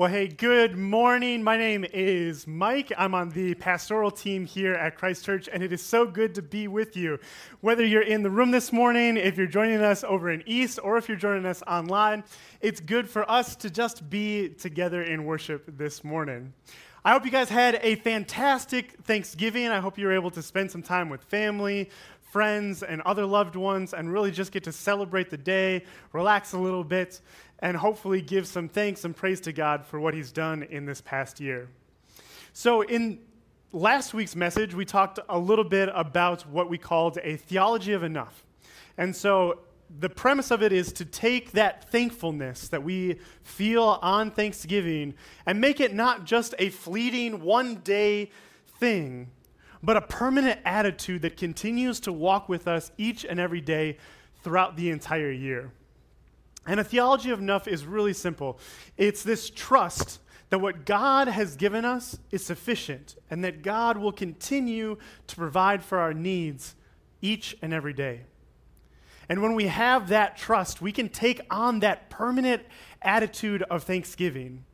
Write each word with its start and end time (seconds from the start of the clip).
Well, 0.00 0.08
hey, 0.08 0.28
good 0.28 0.78
morning. 0.78 1.42
My 1.42 1.58
name 1.58 1.84
is 1.92 2.46
Mike. 2.46 2.90
I'm 2.96 3.14
on 3.14 3.28
the 3.28 3.52
pastoral 3.52 4.10
team 4.10 4.46
here 4.46 4.72
at 4.72 4.96
Christ 4.96 5.26
Church, 5.26 5.46
and 5.52 5.62
it 5.62 5.74
is 5.74 5.82
so 5.82 6.06
good 6.06 6.34
to 6.36 6.40
be 6.40 6.68
with 6.68 6.96
you. 6.96 7.18
Whether 7.60 7.84
you're 7.84 8.00
in 8.00 8.22
the 8.22 8.30
room 8.30 8.50
this 8.50 8.72
morning, 8.72 9.18
if 9.18 9.36
you're 9.36 9.46
joining 9.46 9.82
us 9.82 10.02
over 10.02 10.30
in 10.30 10.42
East, 10.46 10.78
or 10.82 10.96
if 10.96 11.06
you're 11.06 11.18
joining 11.18 11.44
us 11.44 11.62
online, 11.66 12.24
it's 12.62 12.80
good 12.80 13.10
for 13.10 13.30
us 13.30 13.54
to 13.56 13.68
just 13.68 14.08
be 14.08 14.48
together 14.48 15.02
in 15.02 15.26
worship 15.26 15.64
this 15.76 16.02
morning. 16.02 16.54
I 17.04 17.12
hope 17.12 17.26
you 17.26 17.30
guys 17.30 17.50
had 17.50 17.78
a 17.82 17.96
fantastic 17.96 19.02
Thanksgiving. 19.04 19.68
I 19.68 19.80
hope 19.80 19.98
you 19.98 20.06
were 20.06 20.14
able 20.14 20.30
to 20.30 20.40
spend 20.40 20.70
some 20.70 20.82
time 20.82 21.10
with 21.10 21.22
family, 21.24 21.90
friends, 22.30 22.82
and 22.82 23.02
other 23.02 23.26
loved 23.26 23.56
ones, 23.56 23.92
and 23.92 24.12
really 24.12 24.30
just 24.30 24.52
get 24.52 24.64
to 24.64 24.72
celebrate 24.72 25.30
the 25.30 25.36
day, 25.36 25.84
relax 26.12 26.52
a 26.52 26.58
little 26.58 26.84
bit, 26.84 27.20
and 27.58 27.76
hopefully 27.76 28.22
give 28.22 28.46
some 28.46 28.68
thanks 28.68 29.04
and 29.04 29.14
praise 29.14 29.40
to 29.42 29.52
God 29.52 29.84
for 29.84 30.00
what 30.00 30.14
He's 30.14 30.32
done 30.32 30.62
in 30.62 30.86
this 30.86 31.00
past 31.00 31.40
year. 31.40 31.68
So, 32.52 32.82
in 32.82 33.20
last 33.72 34.14
week's 34.14 34.36
message, 34.36 34.74
we 34.74 34.84
talked 34.84 35.18
a 35.28 35.38
little 35.38 35.64
bit 35.64 35.88
about 35.94 36.42
what 36.48 36.68
we 36.68 36.78
called 36.78 37.18
a 37.22 37.36
theology 37.36 37.92
of 37.92 38.02
enough. 38.02 38.44
And 38.96 39.14
so, 39.14 39.60
the 39.98 40.08
premise 40.08 40.50
of 40.50 40.62
it 40.62 40.72
is 40.72 40.92
to 40.92 41.04
take 41.04 41.52
that 41.52 41.90
thankfulness 41.90 42.68
that 42.68 42.82
we 42.82 43.18
feel 43.42 43.98
on 44.02 44.30
Thanksgiving 44.30 45.14
and 45.46 45.60
make 45.60 45.80
it 45.80 45.92
not 45.92 46.24
just 46.24 46.54
a 46.58 46.70
fleeting 46.70 47.42
one 47.42 47.76
day 47.76 48.30
thing, 48.78 49.30
but 49.82 49.96
a 49.96 50.00
permanent 50.02 50.60
attitude 50.64 51.22
that 51.22 51.36
continues 51.36 52.00
to 52.00 52.12
walk 52.12 52.48
with 52.48 52.68
us 52.68 52.90
each 52.98 53.24
and 53.24 53.40
every 53.40 53.60
day 53.60 53.96
throughout 54.42 54.76
the 54.76 54.90
entire 54.90 55.30
year. 55.30 55.72
And 56.66 56.78
a 56.78 56.84
theology 56.84 57.30
of 57.30 57.38
enough 57.38 57.66
is 57.66 57.86
really 57.86 58.12
simple 58.12 58.58
it's 58.96 59.22
this 59.22 59.50
trust 59.50 60.20
that 60.50 60.58
what 60.58 60.84
God 60.84 61.28
has 61.28 61.56
given 61.56 61.84
us 61.84 62.18
is 62.30 62.44
sufficient 62.44 63.16
and 63.30 63.44
that 63.44 63.62
God 63.62 63.96
will 63.96 64.12
continue 64.12 64.96
to 65.28 65.36
provide 65.36 65.82
for 65.82 65.98
our 65.98 66.12
needs 66.12 66.74
each 67.22 67.56
and 67.62 67.72
every 67.72 67.92
day. 67.92 68.22
And 69.28 69.42
when 69.42 69.54
we 69.54 69.68
have 69.68 70.08
that 70.08 70.36
trust, 70.36 70.82
we 70.82 70.90
can 70.90 71.08
take 71.08 71.40
on 71.50 71.80
that 71.80 72.10
permanent 72.10 72.62
attitude 73.00 73.62
of 73.62 73.84
thanksgiving. 73.84 74.64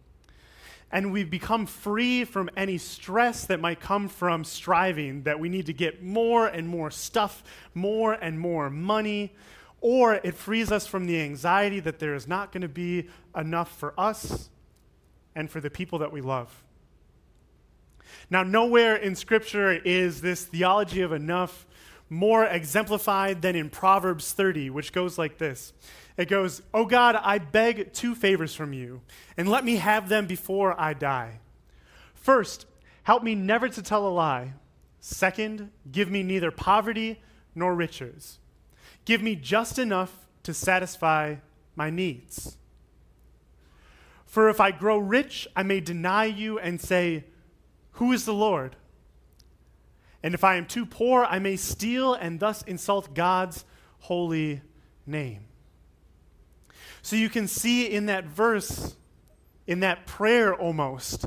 And 0.90 1.12
we 1.12 1.24
become 1.24 1.66
free 1.66 2.24
from 2.24 2.48
any 2.56 2.78
stress 2.78 3.44
that 3.46 3.60
might 3.60 3.80
come 3.80 4.08
from 4.08 4.44
striving, 4.44 5.24
that 5.24 5.40
we 5.40 5.48
need 5.48 5.66
to 5.66 5.72
get 5.72 6.02
more 6.02 6.46
and 6.46 6.68
more 6.68 6.90
stuff, 6.90 7.42
more 7.74 8.12
and 8.12 8.38
more 8.38 8.70
money, 8.70 9.34
or 9.80 10.14
it 10.14 10.34
frees 10.34 10.70
us 10.70 10.86
from 10.86 11.06
the 11.06 11.20
anxiety 11.20 11.80
that 11.80 11.98
there 11.98 12.14
is 12.14 12.28
not 12.28 12.52
going 12.52 12.62
to 12.62 12.68
be 12.68 13.08
enough 13.36 13.76
for 13.76 13.94
us 13.98 14.48
and 15.34 15.50
for 15.50 15.60
the 15.60 15.70
people 15.70 15.98
that 15.98 16.12
we 16.12 16.20
love. 16.20 16.64
Now, 18.30 18.42
nowhere 18.42 18.96
in 18.96 19.14
Scripture 19.14 19.72
is 19.72 20.20
this 20.20 20.44
theology 20.44 21.02
of 21.02 21.12
enough 21.12 21.66
more 22.08 22.44
exemplified 22.44 23.42
than 23.42 23.56
in 23.56 23.68
Proverbs 23.68 24.32
30, 24.32 24.70
which 24.70 24.92
goes 24.92 25.18
like 25.18 25.38
this 25.38 25.72
It 26.16 26.28
goes, 26.28 26.62
Oh 26.72 26.86
God, 26.86 27.16
I 27.16 27.38
beg 27.38 27.92
two 27.92 28.14
favors 28.14 28.54
from 28.54 28.72
you, 28.72 29.02
and 29.36 29.48
let 29.48 29.64
me 29.64 29.76
have 29.76 30.08
them 30.08 30.26
before 30.26 30.78
I 30.80 30.94
die. 30.94 31.40
First, 32.14 32.66
help 33.02 33.22
me 33.22 33.34
never 33.34 33.68
to 33.68 33.82
tell 33.82 34.06
a 34.06 34.10
lie. 34.10 34.54
Second, 35.00 35.70
give 35.90 36.10
me 36.10 36.22
neither 36.22 36.50
poverty 36.50 37.20
nor 37.54 37.74
riches. 37.74 38.38
Give 39.04 39.22
me 39.22 39.36
just 39.36 39.78
enough 39.78 40.26
to 40.42 40.54
satisfy 40.54 41.36
my 41.76 41.90
needs. 41.90 42.56
For 44.24 44.48
if 44.48 44.60
I 44.60 44.70
grow 44.70 44.98
rich, 44.98 45.46
I 45.54 45.62
may 45.62 45.80
deny 45.80 46.24
you 46.24 46.58
and 46.58 46.80
say, 46.80 47.24
Who 47.92 48.12
is 48.12 48.24
the 48.24 48.34
Lord? 48.34 48.76
And 50.22 50.34
if 50.34 50.42
I 50.42 50.56
am 50.56 50.66
too 50.66 50.86
poor, 50.86 51.24
I 51.24 51.38
may 51.38 51.56
steal 51.56 52.14
and 52.14 52.40
thus 52.40 52.62
insult 52.62 53.14
God's 53.14 53.64
holy 54.00 54.62
name. 55.06 55.44
So 57.06 57.14
you 57.14 57.28
can 57.28 57.46
see 57.46 57.86
in 57.86 58.06
that 58.06 58.24
verse, 58.24 58.96
in 59.64 59.78
that 59.78 60.06
prayer 60.06 60.52
almost, 60.52 61.26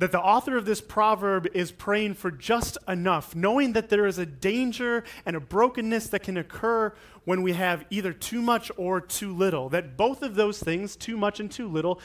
that 0.00 0.10
the 0.10 0.20
author 0.20 0.56
of 0.56 0.64
this 0.64 0.80
proverb 0.80 1.46
is 1.54 1.70
praying 1.70 2.14
for 2.14 2.32
just 2.32 2.78
enough, 2.88 3.36
knowing 3.36 3.74
that 3.74 3.90
there 3.90 4.06
is 4.06 4.18
a 4.18 4.26
danger 4.26 5.04
and 5.24 5.36
a 5.36 5.40
brokenness 5.40 6.08
that 6.08 6.24
can 6.24 6.36
occur 6.36 6.92
when 7.24 7.42
we 7.42 7.52
have 7.52 7.84
either 7.90 8.12
too 8.12 8.42
much 8.42 8.72
or 8.76 9.00
too 9.00 9.32
little. 9.32 9.68
That 9.68 9.96
both 9.96 10.20
of 10.20 10.34
those 10.34 10.58
things, 10.58 10.96
too 10.96 11.16
much 11.16 11.38
and 11.38 11.48
too 11.48 11.68
little, 11.68 12.00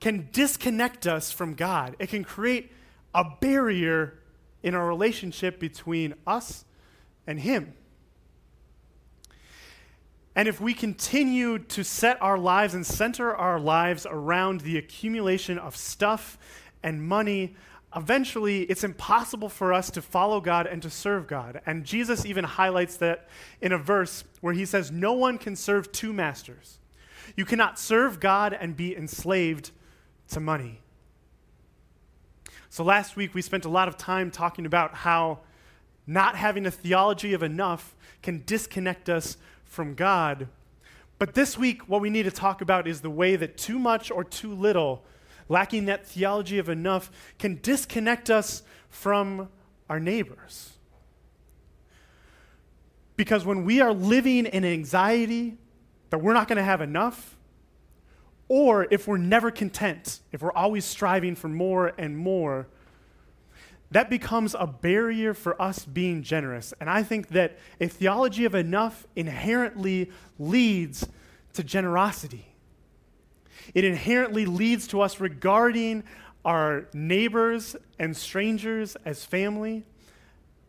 can 0.00 0.28
disconnect 0.32 1.06
us 1.06 1.30
from 1.30 1.54
God. 1.54 1.94
It 2.00 2.08
can 2.08 2.24
create 2.24 2.72
a 3.14 3.22
barrier 3.40 4.18
in 4.64 4.74
our 4.74 4.88
relationship 4.88 5.60
between 5.60 6.14
us 6.26 6.64
and 7.28 7.38
Him. 7.38 7.74
And 10.38 10.46
if 10.46 10.60
we 10.60 10.72
continue 10.72 11.58
to 11.58 11.82
set 11.82 12.22
our 12.22 12.38
lives 12.38 12.72
and 12.72 12.86
center 12.86 13.34
our 13.34 13.58
lives 13.58 14.06
around 14.08 14.60
the 14.60 14.78
accumulation 14.78 15.58
of 15.58 15.76
stuff 15.76 16.38
and 16.80 17.02
money, 17.02 17.56
eventually 17.96 18.62
it's 18.62 18.84
impossible 18.84 19.48
for 19.48 19.72
us 19.72 19.90
to 19.90 20.00
follow 20.00 20.40
God 20.40 20.68
and 20.68 20.80
to 20.82 20.90
serve 20.90 21.26
God. 21.26 21.60
And 21.66 21.84
Jesus 21.84 22.24
even 22.24 22.44
highlights 22.44 22.98
that 22.98 23.26
in 23.60 23.72
a 23.72 23.78
verse 23.78 24.22
where 24.40 24.54
he 24.54 24.64
says, 24.64 24.92
No 24.92 25.12
one 25.12 25.38
can 25.38 25.56
serve 25.56 25.90
two 25.90 26.12
masters. 26.12 26.78
You 27.34 27.44
cannot 27.44 27.76
serve 27.76 28.20
God 28.20 28.52
and 28.52 28.76
be 28.76 28.96
enslaved 28.96 29.72
to 30.28 30.38
money. 30.38 30.82
So 32.70 32.84
last 32.84 33.16
week 33.16 33.34
we 33.34 33.42
spent 33.42 33.64
a 33.64 33.68
lot 33.68 33.88
of 33.88 33.96
time 33.96 34.30
talking 34.30 34.66
about 34.66 34.94
how 34.94 35.40
not 36.06 36.36
having 36.36 36.64
a 36.64 36.70
theology 36.70 37.34
of 37.34 37.42
enough 37.42 37.96
can 38.22 38.44
disconnect 38.46 39.08
us 39.08 39.36
from 39.68 39.94
God. 39.94 40.48
But 41.18 41.34
this 41.34 41.56
week, 41.56 41.88
what 41.88 42.00
we 42.00 42.10
need 42.10 42.24
to 42.24 42.30
talk 42.30 42.60
about 42.60 42.88
is 42.88 43.00
the 43.00 43.10
way 43.10 43.36
that 43.36 43.56
too 43.56 43.78
much 43.78 44.10
or 44.10 44.24
too 44.24 44.52
little 44.52 45.04
lacking 45.48 45.86
that 45.86 46.06
theology 46.06 46.58
of 46.58 46.68
enough, 46.68 47.10
can 47.38 47.58
disconnect 47.62 48.30
us 48.30 48.62
from 48.88 49.48
our 49.88 49.98
neighbors. 49.98 50.74
Because 53.16 53.44
when 53.44 53.64
we 53.64 53.80
are 53.80 53.92
living 53.92 54.46
in 54.46 54.64
anxiety 54.64 55.56
that 56.10 56.18
we're 56.18 56.34
not 56.34 56.48
going 56.48 56.58
to 56.58 56.62
have 56.62 56.80
enough, 56.80 57.36
or 58.48 58.86
if 58.90 59.06
we're 59.06 59.18
never 59.18 59.50
content, 59.50 60.20
if 60.32 60.40
we're 60.40 60.52
always 60.52 60.84
striving 60.84 61.34
for 61.34 61.48
more 61.48 61.92
and 61.98 62.16
more, 62.16 62.68
that 63.90 64.10
becomes 64.10 64.54
a 64.58 64.66
barrier 64.66 65.32
for 65.32 65.60
us 65.60 65.84
being 65.84 66.22
generous. 66.22 66.74
And 66.80 66.90
I 66.90 67.02
think 67.02 67.28
that 67.28 67.58
a 67.80 67.88
theology 67.88 68.44
of 68.44 68.54
enough 68.54 69.06
inherently 69.16 70.10
leads 70.38 71.08
to 71.54 71.64
generosity. 71.64 72.54
It 73.74 73.84
inherently 73.84 74.46
leads 74.46 74.86
to 74.88 75.00
us 75.00 75.20
regarding 75.20 76.04
our 76.44 76.86
neighbors 76.92 77.76
and 77.98 78.16
strangers 78.16 78.96
as 79.04 79.24
family 79.24 79.84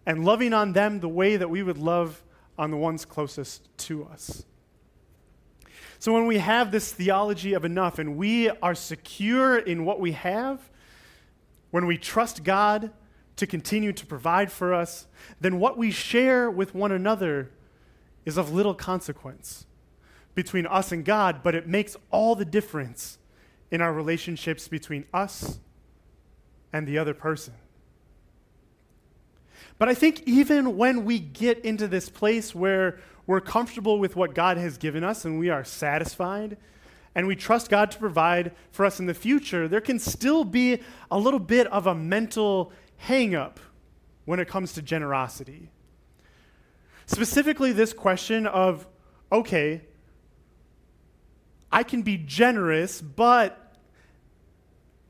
and 0.06 0.25
loving 0.25 0.54
on 0.54 0.74
them 0.74 1.00
the 1.00 1.10
way 1.10 1.38
that 1.38 1.50
we 1.50 1.62
would 1.62 1.77
love 1.77 2.24
on 2.57 2.72
the 2.72 2.77
ones 2.77 3.06
closest 3.06 3.68
to 3.77 4.06
us. 4.06 4.44
So, 6.00 6.13
when 6.13 6.25
we 6.25 6.38
have 6.38 6.72
this 6.72 6.94
theology 6.94 7.54
of 7.54 7.65
enough 7.65 8.00
and 8.00 8.15
we 8.15 8.50
are 8.50 8.74
secure 8.74 9.57
in 9.57 9.83
what 9.83 10.00
we 10.00 10.13
have, 10.13 10.69
when 11.72 11.86
we 11.86 11.98
trust 11.98 12.44
God 12.44 12.92
to 13.39 13.47
continue 13.47 13.91
to 13.94 14.06
provide 14.06 14.51
for 14.51 14.74
us, 14.74 15.07
then 15.39 15.59
what 15.59 15.77
we 15.77 15.91
share 15.91 16.51
with 16.51 16.75
one 16.75 16.91
another 16.91 17.51
is 18.25 18.38
of 18.38 18.51
little 18.51 18.74
consequence 18.74 19.65
between 20.36 20.68
us 20.68 20.91
and 20.91 21.03
God, 21.03 21.41
but 21.44 21.56
it 21.56 21.68
makes 21.68 21.97
all 22.12 22.36
the 22.36 22.45
difference 22.45 23.18
in 23.71 23.81
our 23.81 23.94
relationships 23.94 24.68
between 24.68 25.06
us 25.13 25.59
and 26.71 26.88
the 26.88 26.97
other 26.97 27.13
person. 27.13 27.53
But 29.77 29.88
I 29.88 29.94
think 29.94 30.24
even 30.25 30.77
when 30.77 31.06
we 31.06 31.19
get 31.19 31.59
into 31.59 31.88
this 31.88 32.09
place 32.09 32.53
where 32.53 33.00
we're 33.25 33.41
comfortable 33.41 34.00
with 34.00 34.15
what 34.15 34.36
God 34.36 34.57
has 34.57 34.77
given 34.77 35.03
us 35.03 35.24
and 35.24 35.39
we 35.39 35.50
are 35.50 35.63
satisfied 35.63 36.57
and 37.15 37.25
we 37.25 37.36
trust 37.36 37.69
God 37.69 37.91
to 37.91 37.97
provide 37.97 38.51
for 38.71 38.86
us 38.86 39.00
in 39.00 39.06
the 39.06 39.13
future, 39.13 39.68
there 39.68 39.81
can 39.81 39.97
still 39.97 40.44
be 40.44 40.80
a 41.09 41.18
little 41.18 41.39
bit 41.39 41.68
of 41.68 41.88
a 41.88 41.95
mental 41.95 42.71
hangup 43.07 43.57
when 44.25 44.40
it 44.40 44.48
comes 44.48 44.74
to 44.74 44.81
generosity. 44.81 45.72
Specifically, 47.06 47.72
this 47.72 47.94
question 47.94 48.46
of 48.46 48.88
okay, 49.31 49.81
I 51.72 51.84
can 51.84 52.01
be 52.01 52.18
generous, 52.18 53.01
but 53.01 53.75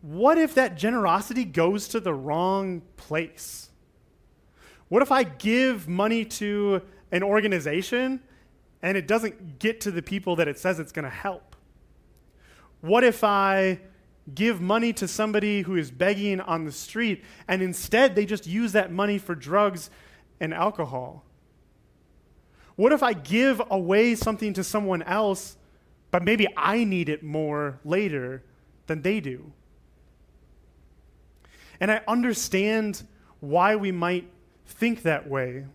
what 0.02 0.38
if 0.38 0.56
that 0.56 0.78
generosity 0.78 1.46
goes 1.46 1.88
to 1.90 2.00
the 2.00 2.14
wrong 2.14 2.82
place? 2.98 3.70
What 4.88 5.02
if 5.02 5.12
I 5.12 5.24
give 5.24 5.88
money 5.88 6.26
to 6.26 6.82
an 7.12 7.24
organization 7.24 8.22
and 8.82 8.98
it 8.98 9.08
doesn't 9.08 9.60
get 9.60 9.82
to 9.82 9.92
the 9.92 10.02
people 10.02 10.36
that 10.38 10.48
it 10.48 10.58
says 10.58 10.80
it's 10.80 10.92
going 10.92 11.04
to 11.04 11.10
help? 11.10 11.56
What 12.82 13.04
if 13.04 13.24
I 13.24 13.80
give 14.36 14.62
money 14.62 14.94
to 14.94 15.08
somebody 15.08 15.62
who 15.62 15.76
is 15.76 15.92
begging 15.92 16.40
on 16.42 16.66
the 16.66 16.72
street 16.72 17.24
and 17.48 17.62
instead 17.62 18.16
they 18.16 18.26
just 18.26 18.48
use 18.48 18.72
that 18.74 18.92
money 18.92 19.18
for 19.18 19.36
drugs 19.36 19.90
and 20.40 20.54
alcohol? 20.54 21.24
What 22.76 22.92
if 22.94 23.04
I 23.04 23.14
give 23.14 23.62
away 23.70 24.16
something 24.16 24.54
to 24.54 24.64
someone 24.64 25.02
else, 25.04 25.58
but 26.12 26.24
maybe 26.24 26.48
I 26.56 26.84
need 26.86 27.10
it 27.10 27.24
more 27.24 27.80
later 27.84 28.44
than 28.88 29.02
they 29.02 29.20
do? 29.20 29.52
And 31.80 31.92
I 31.92 32.02
understand 32.08 33.06
why 33.40 33.76
we 33.76 33.92
might 33.92 34.30
think 34.66 35.04
that 35.04 35.28
way, 35.28 35.66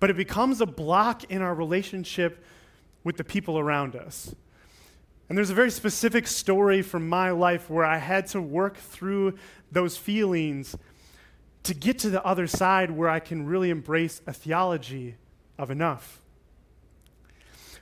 but 0.00 0.10
it 0.10 0.16
becomes 0.16 0.60
a 0.60 0.66
block 0.66 1.24
in 1.30 1.42
our 1.42 1.54
relationship 1.54 2.44
with 3.04 3.16
the 3.16 3.24
people 3.24 3.58
around 3.58 3.96
us. 3.96 4.34
And 5.32 5.38
there's 5.38 5.48
a 5.48 5.54
very 5.54 5.70
specific 5.70 6.26
story 6.26 6.82
from 6.82 7.08
my 7.08 7.30
life 7.30 7.70
where 7.70 7.86
I 7.86 7.96
had 7.96 8.26
to 8.26 8.42
work 8.42 8.76
through 8.76 9.38
those 9.70 9.96
feelings 9.96 10.76
to 11.62 11.72
get 11.72 11.98
to 12.00 12.10
the 12.10 12.22
other 12.22 12.46
side 12.46 12.90
where 12.90 13.08
I 13.08 13.18
can 13.18 13.46
really 13.46 13.70
embrace 13.70 14.20
a 14.26 14.34
theology 14.34 15.14
of 15.56 15.70
enough. 15.70 16.20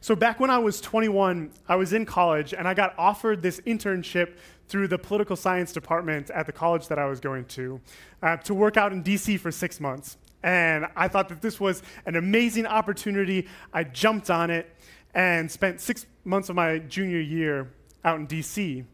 So, 0.01 0.15
back 0.15 0.39
when 0.39 0.49
I 0.49 0.59
was 0.59 0.81
21, 0.81 1.51
I 1.69 1.75
was 1.75 1.93
in 1.93 2.07
college 2.07 2.55
and 2.55 2.69
I 2.69 2.75
got 2.75 2.95
offered 2.97 3.43
this 3.43 3.61
internship 3.63 4.37
through 4.69 4.87
the 4.87 4.99
political 4.99 5.35
science 5.35 5.73
department 5.73 6.31
at 6.31 6.47
the 6.47 6.53
college 6.53 6.87
that 6.87 7.01
I 7.01 7.07
was 7.07 7.19
going 7.19 7.47
to 7.47 7.81
uh, 8.23 8.37
to 8.37 8.55
work 8.55 8.77
out 8.77 8.93
in 8.93 9.03
DC 9.03 9.41
for 9.41 9.51
six 9.51 9.81
months. 9.81 10.19
And 10.45 10.87
I 10.95 11.09
thought 11.09 11.29
that 11.31 11.43
this 11.43 11.59
was 11.59 11.83
an 12.07 12.15
amazing 12.15 12.67
opportunity. 12.67 13.49
I 13.75 13.83
jumped 13.83 14.31
on 14.31 14.51
it 14.51 14.73
and 15.15 15.51
spent 15.51 15.81
six 15.81 16.07
months 16.25 16.49
of 16.49 16.57
my 16.57 16.79
junior 16.79 17.21
year 17.21 17.73
out 18.05 18.19
in 18.19 18.27
DC. 18.27 18.85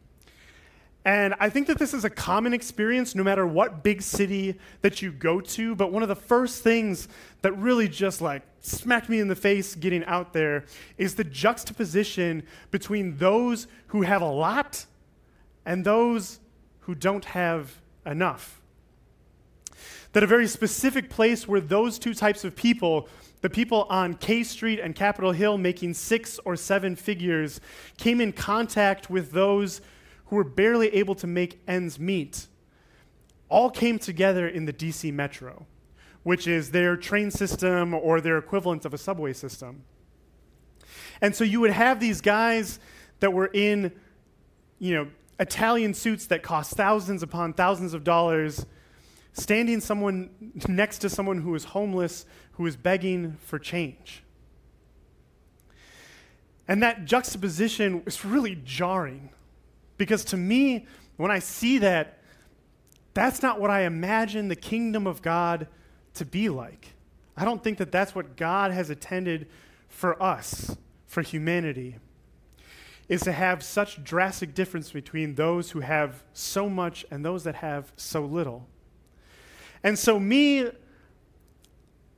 And 1.06 1.34
I 1.38 1.50
think 1.50 1.68
that 1.68 1.78
this 1.78 1.94
is 1.94 2.04
a 2.04 2.10
common 2.10 2.52
experience 2.52 3.14
no 3.14 3.22
matter 3.22 3.46
what 3.46 3.84
big 3.84 4.02
city 4.02 4.58
that 4.82 5.02
you 5.02 5.12
go 5.12 5.40
to. 5.40 5.76
But 5.76 5.92
one 5.92 6.02
of 6.02 6.08
the 6.08 6.16
first 6.16 6.64
things 6.64 7.06
that 7.42 7.52
really 7.52 7.86
just 7.86 8.20
like 8.20 8.42
smacked 8.60 9.08
me 9.08 9.20
in 9.20 9.28
the 9.28 9.36
face 9.36 9.76
getting 9.76 10.04
out 10.06 10.32
there 10.32 10.64
is 10.98 11.14
the 11.14 11.22
juxtaposition 11.22 12.42
between 12.72 13.18
those 13.18 13.68
who 13.88 14.02
have 14.02 14.20
a 14.20 14.28
lot 14.28 14.84
and 15.64 15.84
those 15.84 16.40
who 16.80 16.94
don't 16.96 17.26
have 17.26 17.80
enough. 18.04 18.60
That 20.12 20.24
a 20.24 20.26
very 20.26 20.48
specific 20.48 21.08
place 21.08 21.46
where 21.46 21.60
those 21.60 22.00
two 22.00 22.14
types 22.14 22.42
of 22.42 22.56
people 22.56 23.08
the 23.40 23.50
people 23.50 23.86
on 23.90 24.14
K 24.14 24.42
Street 24.42 24.80
and 24.80 24.94
Capitol 24.94 25.32
Hill 25.32 25.58
making 25.58 25.94
six 25.94 26.38
or 26.44 26.56
seven 26.56 26.96
figures 26.96 27.60
came 27.96 28.20
in 28.20 28.32
contact 28.32 29.10
with 29.10 29.32
those 29.32 29.80
who 30.26 30.36
were 30.36 30.44
barely 30.44 30.88
able 30.94 31.14
to 31.16 31.26
make 31.26 31.60
ends 31.68 31.98
meet, 31.98 32.48
all 33.48 33.70
came 33.70 33.98
together 33.98 34.48
in 34.48 34.64
the 34.64 34.72
DC 34.72 35.12
Metro, 35.12 35.66
which 36.22 36.46
is 36.46 36.70
their 36.70 36.96
train 36.96 37.30
system 37.30 37.94
or 37.94 38.20
their 38.20 38.38
equivalent 38.38 38.84
of 38.84 38.92
a 38.92 38.98
subway 38.98 39.32
system. 39.32 39.84
And 41.20 41.34
so 41.34 41.44
you 41.44 41.60
would 41.60 41.70
have 41.70 42.00
these 42.00 42.20
guys 42.20 42.80
that 43.20 43.32
were 43.32 43.50
in, 43.52 43.92
you 44.78 44.94
know, 44.94 45.08
Italian 45.38 45.94
suits 45.94 46.26
that 46.26 46.42
cost 46.42 46.72
thousands 46.72 47.22
upon 47.22 47.52
thousands 47.52 47.94
of 47.94 48.04
dollars, 48.04 48.66
standing 49.32 49.80
someone 49.80 50.30
next 50.66 50.98
to 50.98 51.10
someone 51.10 51.38
who 51.38 51.50
was 51.50 51.64
homeless, 51.64 52.26
who 52.56 52.66
is 52.66 52.76
begging 52.76 53.36
for 53.40 53.58
change. 53.58 54.22
And 56.68 56.82
that 56.82 57.04
juxtaposition 57.04 58.02
is 58.06 58.24
really 58.24 58.60
jarring 58.64 59.30
because 59.98 60.24
to 60.26 60.36
me, 60.36 60.86
when 61.16 61.30
I 61.30 61.38
see 61.38 61.78
that, 61.78 62.18
that's 63.14 63.42
not 63.42 63.60
what 63.60 63.70
I 63.70 63.82
imagine 63.82 64.48
the 64.48 64.56
kingdom 64.56 65.06
of 65.06 65.22
God 65.22 65.68
to 66.14 66.24
be 66.24 66.48
like. 66.48 66.94
I 67.36 67.44
don't 67.44 67.62
think 67.62 67.78
that 67.78 67.92
that's 67.92 68.14
what 68.14 68.36
God 68.36 68.72
has 68.72 68.90
intended 68.90 69.48
for 69.88 70.20
us, 70.22 70.76
for 71.06 71.22
humanity, 71.22 71.96
is 73.08 73.22
to 73.22 73.32
have 73.32 73.62
such 73.62 74.02
drastic 74.02 74.54
difference 74.54 74.90
between 74.90 75.34
those 75.34 75.70
who 75.70 75.80
have 75.80 76.24
so 76.32 76.68
much 76.68 77.04
and 77.10 77.24
those 77.24 77.44
that 77.44 77.56
have 77.56 77.92
so 77.96 78.24
little. 78.24 78.66
And 79.82 79.98
so, 79.98 80.18
me, 80.18 80.70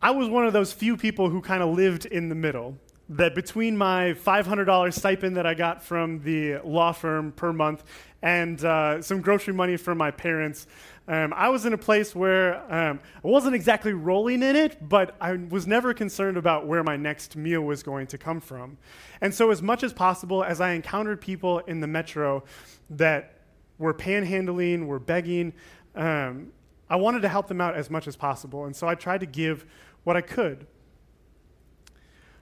I 0.01 0.13
was 0.13 0.29
one 0.29 0.47
of 0.47 0.53
those 0.53 0.73
few 0.73 0.97
people 0.97 1.29
who 1.29 1.41
kind 1.41 1.61
of 1.61 1.75
lived 1.75 2.07
in 2.07 2.29
the 2.29 2.37
middle 2.37 2.77
that 3.09 3.35
between 3.35 3.77
my 3.77 4.15
$500 4.25 4.95
stipend 4.95 5.37
that 5.37 5.45
I 5.45 5.55
got 5.55 5.83
from 5.83 6.23
the 6.23 6.59
law 6.59 6.93
firm 6.93 7.33
per 7.33 7.53
month 7.53 7.83
and 8.23 8.65
uh, 8.65 9.03
some 9.03 9.21
grocery 9.21 9.55
money 9.55 9.77
from 9.77 9.99
my 9.99 10.13
parents, 10.13 10.69
um, 11.09 11.33
I 11.35 11.49
was 11.49 11.67
in 11.67 11.73
a 11.73 11.79
place 11.79 12.15
where 12.15 12.63
um, 12.73 13.01
I 13.25 13.27
wasn't 13.27 13.57
exactly 13.57 13.93
rolling 13.93 14.45
in 14.45 14.55
it, 14.55 14.89
but 14.89 15.17
I 15.21 15.33
was 15.33 15.67
never 15.67 15.93
concerned 15.93 16.37
about 16.37 16.69
where 16.69 16.85
my 16.85 16.97
next 16.97 17.35
meal 17.35 17.63
was 17.63 17.83
going 17.83 18.07
to 18.09 18.19
come 18.19 18.41
from. 18.41 18.79
And 19.21 19.35
so, 19.35 19.51
as 19.51 19.63
much 19.63 19.83
as 19.83 19.93
possible, 19.93 20.45
as 20.45 20.61
I 20.61 20.73
encountered 20.73 21.21
people 21.21 21.59
in 21.61 21.81
the 21.81 21.87
metro 21.89 22.45
that 22.91 23.41
were 23.79 23.95
panhandling, 23.95 24.87
were 24.87 25.01
begging, 25.01 25.55
um, 25.97 26.53
I 26.91 26.97
wanted 26.97 27.23
to 27.23 27.29
help 27.29 27.49
them 27.49 27.61
out 27.61 27.75
as 27.75 27.91
much 27.91 28.07
as 28.07 28.17
possible. 28.17 28.65
And 28.65 28.75
so 28.75 28.89
I 28.89 28.95
tried 28.95 29.21
to 29.21 29.27
give 29.27 29.67
what 30.05 30.17
I 30.17 30.21
could. 30.21 30.67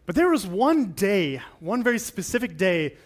But 0.07 0.15
there 0.15 0.29
was 0.29 0.47
one 0.47 0.93
day, 0.93 1.41
one 1.59 1.83
very 1.83 1.99
specific 1.99 2.57
day, 2.57 2.97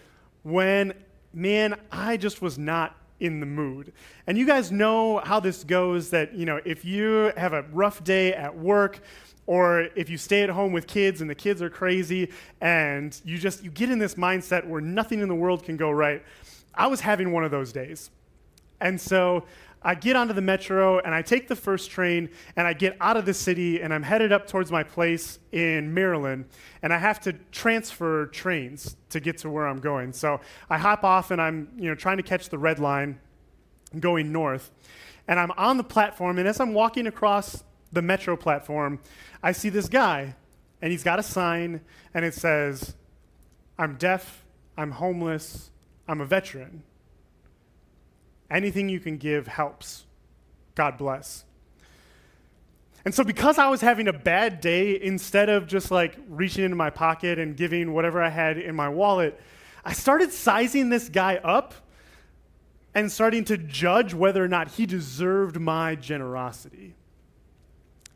when, 0.42 0.92
man, 1.32 1.76
I 1.90 2.16
just 2.16 2.42
was 2.42 2.58
not 2.58 2.96
in 3.20 3.40
the 3.40 3.46
mood. 3.46 3.92
And 4.26 4.36
you 4.36 4.46
guys 4.46 4.70
know 4.70 5.18
how 5.18 5.40
this 5.40 5.64
goes 5.64 6.10
that, 6.10 6.34
you 6.34 6.46
know, 6.46 6.60
if 6.64 6.84
you 6.84 7.32
have 7.36 7.52
a 7.52 7.62
rough 7.72 8.02
day 8.04 8.32
at 8.32 8.56
work, 8.56 9.00
or 9.46 9.88
if 9.96 10.08
you 10.08 10.16
stay 10.16 10.42
at 10.42 10.50
home 10.50 10.72
with 10.72 10.86
kids 10.86 11.20
and 11.20 11.28
the 11.28 11.34
kids 11.34 11.60
are 11.60 11.68
crazy 11.68 12.30
and 12.60 13.20
you 13.24 13.36
just 13.36 13.64
you 13.64 13.70
get 13.70 13.90
in 13.90 13.98
this 13.98 14.14
mindset 14.14 14.64
where 14.64 14.80
nothing 14.80 15.18
in 15.18 15.28
the 15.28 15.34
world 15.34 15.64
can 15.64 15.76
go 15.76 15.90
right 15.90 16.22
i 16.72 16.86
was 16.86 17.00
having 17.00 17.32
one 17.32 17.42
of 17.42 17.50
those 17.50 17.72
days 17.72 18.10
and 18.80 19.00
so 19.00 19.44
I 19.82 19.94
get 19.94 20.14
onto 20.14 20.34
the 20.34 20.42
metro 20.42 20.98
and 20.98 21.14
I 21.14 21.22
take 21.22 21.48
the 21.48 21.56
first 21.56 21.90
train 21.90 22.28
and 22.56 22.66
I 22.66 22.74
get 22.74 22.96
out 23.00 23.16
of 23.16 23.24
the 23.24 23.32
city 23.32 23.80
and 23.80 23.94
I'm 23.94 24.02
headed 24.02 24.30
up 24.30 24.46
towards 24.46 24.70
my 24.70 24.82
place 24.82 25.38
in 25.52 25.94
Maryland 25.94 26.44
and 26.82 26.92
I 26.92 26.98
have 26.98 27.18
to 27.20 27.32
transfer 27.50 28.26
trains 28.26 28.96
to 29.08 29.20
get 29.20 29.38
to 29.38 29.50
where 29.50 29.66
I'm 29.66 29.78
going. 29.78 30.12
So 30.12 30.40
I 30.68 30.76
hop 30.76 31.02
off 31.02 31.30
and 31.30 31.40
I'm 31.40 31.68
you 31.76 31.88
know 31.88 31.94
trying 31.94 32.18
to 32.18 32.22
catch 32.22 32.50
the 32.50 32.58
red 32.58 32.78
line 32.78 33.18
going 33.98 34.30
north. 34.32 34.70
And 35.26 35.40
I'm 35.40 35.52
on 35.52 35.78
the 35.78 35.84
platform 35.84 36.38
and 36.38 36.46
as 36.46 36.60
I'm 36.60 36.74
walking 36.74 37.06
across 37.06 37.64
the 37.92 38.02
metro 38.02 38.36
platform, 38.36 39.00
I 39.42 39.52
see 39.52 39.70
this 39.70 39.88
guy 39.88 40.34
and 40.82 40.92
he's 40.92 41.04
got 41.04 41.18
a 41.18 41.22
sign 41.22 41.80
and 42.12 42.24
it 42.24 42.34
says 42.34 42.94
I'm 43.78 43.96
deaf, 43.96 44.44
I'm 44.76 44.90
homeless, 44.90 45.70
I'm 46.06 46.20
a 46.20 46.26
veteran. 46.26 46.82
Anything 48.50 48.88
you 48.88 49.00
can 49.00 49.16
give 49.16 49.46
helps. 49.46 50.06
God 50.74 50.98
bless. 50.98 51.44
And 53.04 53.14
so, 53.14 53.24
because 53.24 53.58
I 53.58 53.68
was 53.68 53.80
having 53.80 54.08
a 54.08 54.12
bad 54.12 54.60
day, 54.60 55.00
instead 55.00 55.48
of 55.48 55.66
just 55.66 55.90
like 55.90 56.16
reaching 56.28 56.64
into 56.64 56.76
my 56.76 56.90
pocket 56.90 57.38
and 57.38 57.56
giving 57.56 57.92
whatever 57.94 58.22
I 58.22 58.28
had 58.28 58.58
in 58.58 58.74
my 58.74 58.88
wallet, 58.88 59.40
I 59.84 59.94
started 59.94 60.32
sizing 60.32 60.90
this 60.90 61.08
guy 61.08 61.36
up 61.36 61.74
and 62.94 63.10
starting 63.10 63.44
to 63.44 63.56
judge 63.56 64.12
whether 64.12 64.44
or 64.44 64.48
not 64.48 64.72
he 64.72 64.84
deserved 64.84 65.58
my 65.58 65.94
generosity. 65.94 66.94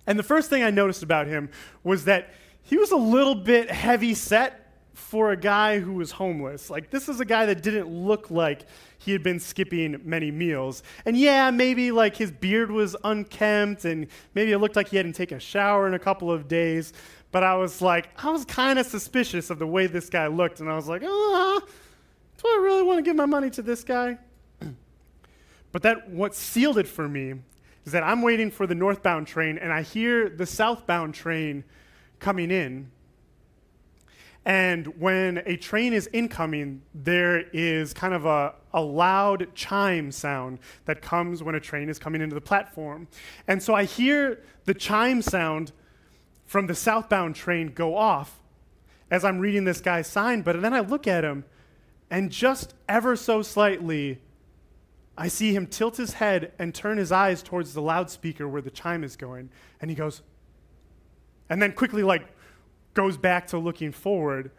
And 0.06 0.18
the 0.18 0.22
first 0.22 0.50
thing 0.50 0.62
I 0.62 0.70
noticed 0.70 1.02
about 1.02 1.28
him 1.28 1.48
was 1.82 2.04
that 2.04 2.34
he 2.62 2.76
was 2.76 2.90
a 2.90 2.96
little 2.96 3.34
bit 3.34 3.70
heavy 3.70 4.14
set 4.14 4.60
for 4.92 5.32
a 5.32 5.36
guy 5.36 5.80
who 5.80 5.94
was 5.94 6.12
homeless. 6.12 6.70
Like, 6.70 6.90
this 6.90 7.08
is 7.08 7.20
a 7.20 7.24
guy 7.24 7.46
that 7.46 7.62
didn't 7.62 7.88
look 7.88 8.30
like 8.30 8.66
he 9.04 9.12
had 9.12 9.23
been 9.23 9.38
skipping 9.38 10.00
many 10.04 10.30
meals. 10.30 10.82
And 11.04 11.16
yeah, 11.16 11.50
maybe 11.50 11.90
like 11.90 12.16
his 12.16 12.30
beard 12.30 12.70
was 12.70 12.96
unkempt 13.04 13.84
and 13.84 14.06
maybe 14.34 14.52
it 14.52 14.58
looked 14.58 14.76
like 14.76 14.88
he 14.88 14.96
hadn't 14.96 15.12
taken 15.12 15.37
a 15.37 15.40
shower 15.40 15.87
in 15.87 15.94
a 15.94 15.99
couple 15.99 16.30
of 16.30 16.49
days. 16.49 16.92
But 17.30 17.42
I 17.42 17.56
was 17.56 17.82
like, 17.82 18.08
I 18.25 18.30
was 18.30 18.44
kind 18.44 18.78
of 18.78 18.87
suspicious 18.87 19.50
of 19.50 19.58
the 19.58 19.66
way 19.66 19.87
this 19.87 20.08
guy 20.08 20.28
looked. 20.28 20.61
And 20.61 20.70
I 20.70 20.76
was 20.76 20.88
like, 20.88 21.02
oh, 21.04 21.61
do 22.38 22.49
I 22.49 22.61
really 22.62 22.82
want 22.82 22.99
to 22.99 23.02
give 23.02 23.16
my 23.16 23.26
money 23.26 23.50
to 23.50 23.62
this 23.62 23.84
guy? 23.84 24.18
but 25.73 25.82
that 25.82 26.08
what 26.08 26.34
sealed 26.34 26.78
it 26.78 26.88
for 26.88 27.08
me 27.08 27.34
is 27.84 27.92
that 27.92 28.02
I'm 28.02 28.23
waiting 28.23 28.50
for 28.50 28.66
the 28.66 28.75
northbound 28.75 29.26
train 29.26 29.58
and 29.58 29.73
I 29.73 29.82
hear 29.82 30.30
the 30.30 30.46
southbound 30.46 31.14
train 31.14 31.64
coming 32.20 32.50
in 32.50 32.90
and 34.44 34.86
when 35.00 35.42
a 35.46 35.56
train 35.56 35.92
is 35.92 36.08
incoming, 36.12 36.82
there 36.94 37.48
is 37.52 37.94
kind 37.94 38.12
of 38.12 38.26
a, 38.26 38.54
a 38.74 38.80
loud 38.80 39.48
chime 39.54 40.12
sound 40.12 40.58
that 40.84 41.00
comes 41.00 41.42
when 41.42 41.54
a 41.54 41.60
train 41.60 41.88
is 41.88 41.98
coming 41.98 42.20
into 42.20 42.34
the 42.34 42.40
platform. 42.40 43.08
And 43.48 43.62
so 43.62 43.74
I 43.74 43.84
hear 43.84 44.42
the 44.64 44.74
chime 44.74 45.22
sound 45.22 45.72
from 46.44 46.66
the 46.66 46.74
southbound 46.74 47.36
train 47.36 47.68
go 47.68 47.96
off 47.96 48.40
as 49.10 49.24
I'm 49.24 49.38
reading 49.38 49.64
this 49.64 49.80
guy's 49.80 50.06
sign, 50.06 50.42
but 50.42 50.60
then 50.60 50.74
I 50.74 50.80
look 50.80 51.06
at 51.06 51.24
him, 51.24 51.44
and 52.10 52.30
just 52.30 52.74
ever 52.88 53.16
so 53.16 53.42
slightly, 53.42 54.20
I 55.16 55.28
see 55.28 55.54
him 55.54 55.66
tilt 55.66 55.96
his 55.96 56.14
head 56.14 56.52
and 56.58 56.74
turn 56.74 56.98
his 56.98 57.12
eyes 57.12 57.42
towards 57.42 57.74
the 57.74 57.82
loudspeaker 57.82 58.48
where 58.48 58.62
the 58.62 58.70
chime 58.70 59.04
is 59.04 59.16
going. 59.16 59.50
And 59.80 59.90
he 59.90 59.94
goes, 59.94 60.22
and 61.48 61.62
then 61.62 61.72
quickly, 61.72 62.02
like, 62.02 62.26
goes 62.94 63.16
back 63.16 63.48
to 63.48 63.58
looking 63.58 63.92
forward. 63.92 64.50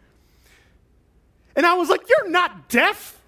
And 1.54 1.66
I 1.66 1.74
was 1.74 1.88
like, 1.88 2.02
You're 2.08 2.30
not 2.30 2.68
deaf. 2.68 3.20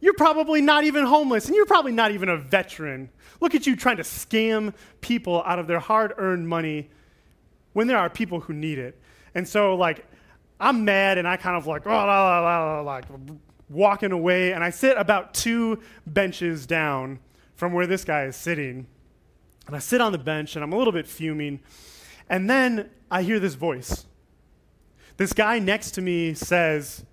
You're 0.00 0.14
probably 0.14 0.60
not 0.60 0.84
even 0.84 1.04
homeless, 1.04 1.46
and 1.46 1.54
you're 1.54 1.66
probably 1.66 1.92
not 1.92 2.12
even 2.12 2.28
a 2.28 2.36
veteran. 2.36 3.08
Look 3.40 3.54
at 3.54 3.66
you 3.66 3.76
trying 3.76 3.96
to 3.96 4.02
scam 4.02 4.74
people 5.00 5.42
out 5.44 5.58
of 5.58 5.66
their 5.66 5.80
hard 5.80 6.12
earned 6.16 6.48
money 6.48 6.90
when 7.72 7.86
there 7.86 7.98
are 7.98 8.10
people 8.10 8.40
who 8.40 8.52
need 8.52 8.78
it. 8.78 9.00
And 9.34 9.48
so, 9.48 9.74
like, 9.74 10.06
I'm 10.60 10.84
mad 10.84 11.18
and 11.18 11.26
I 11.26 11.36
kind 11.36 11.56
of 11.56 11.66
like, 11.66 11.86
oh, 11.86 11.90
la, 11.90 12.04
la, 12.04 12.40
la, 12.40 12.80
like 12.80 13.04
walking 13.68 14.12
away, 14.12 14.52
and 14.52 14.62
I 14.62 14.70
sit 14.70 14.96
about 14.96 15.34
two 15.34 15.80
benches 16.06 16.66
down 16.66 17.18
from 17.54 17.72
where 17.72 17.86
this 17.86 18.04
guy 18.04 18.24
is 18.24 18.36
sitting. 18.36 18.86
And 19.66 19.74
I 19.74 19.78
sit 19.78 20.00
on 20.00 20.12
the 20.12 20.18
bench 20.18 20.54
and 20.54 20.62
I'm 20.62 20.72
a 20.72 20.78
little 20.78 20.92
bit 20.92 21.06
fuming. 21.08 21.60
And 22.28 22.48
then 22.50 22.90
I 23.10 23.22
hear 23.22 23.38
this 23.38 23.54
voice. 23.54 24.06
This 25.16 25.32
guy 25.32 25.58
next 25.58 25.92
to 25.92 26.02
me 26.02 26.34
says, 26.34 27.04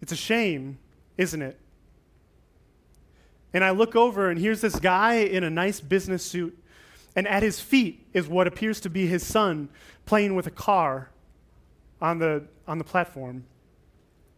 It's 0.00 0.12
a 0.12 0.16
shame, 0.16 0.78
isn't 1.16 1.42
it? 1.42 1.58
And 3.54 3.62
I 3.64 3.70
look 3.70 3.94
over, 3.96 4.30
and 4.30 4.38
here's 4.38 4.60
this 4.60 4.78
guy 4.78 5.14
in 5.14 5.44
a 5.44 5.50
nice 5.50 5.80
business 5.80 6.24
suit. 6.24 6.58
And 7.14 7.28
at 7.28 7.42
his 7.42 7.60
feet 7.60 8.06
is 8.14 8.26
what 8.26 8.46
appears 8.46 8.80
to 8.80 8.90
be 8.90 9.06
his 9.06 9.26
son 9.26 9.68
playing 10.06 10.34
with 10.34 10.46
a 10.46 10.50
car 10.50 11.10
on 12.00 12.18
the, 12.18 12.44
on 12.66 12.78
the 12.78 12.84
platform. 12.84 13.44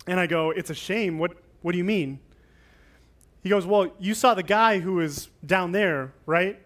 And 0.07 0.19
I 0.19 0.27
go, 0.27 0.51
It's 0.51 0.71
a 0.71 0.75
shame. 0.75 1.19
What, 1.19 1.37
what 1.63 1.73
do 1.73 1.79
you 1.79 1.85
mean? 1.85 2.19
He 3.43 3.49
goes, 3.49 3.67
Well, 3.67 3.93
you 3.99 4.15
saw 4.15 4.35
the 4.35 4.43
guy 4.43 4.81
who 4.81 4.95
was 4.95 5.29
down 5.45 5.73
there, 5.73 6.13
right? 6.27 6.59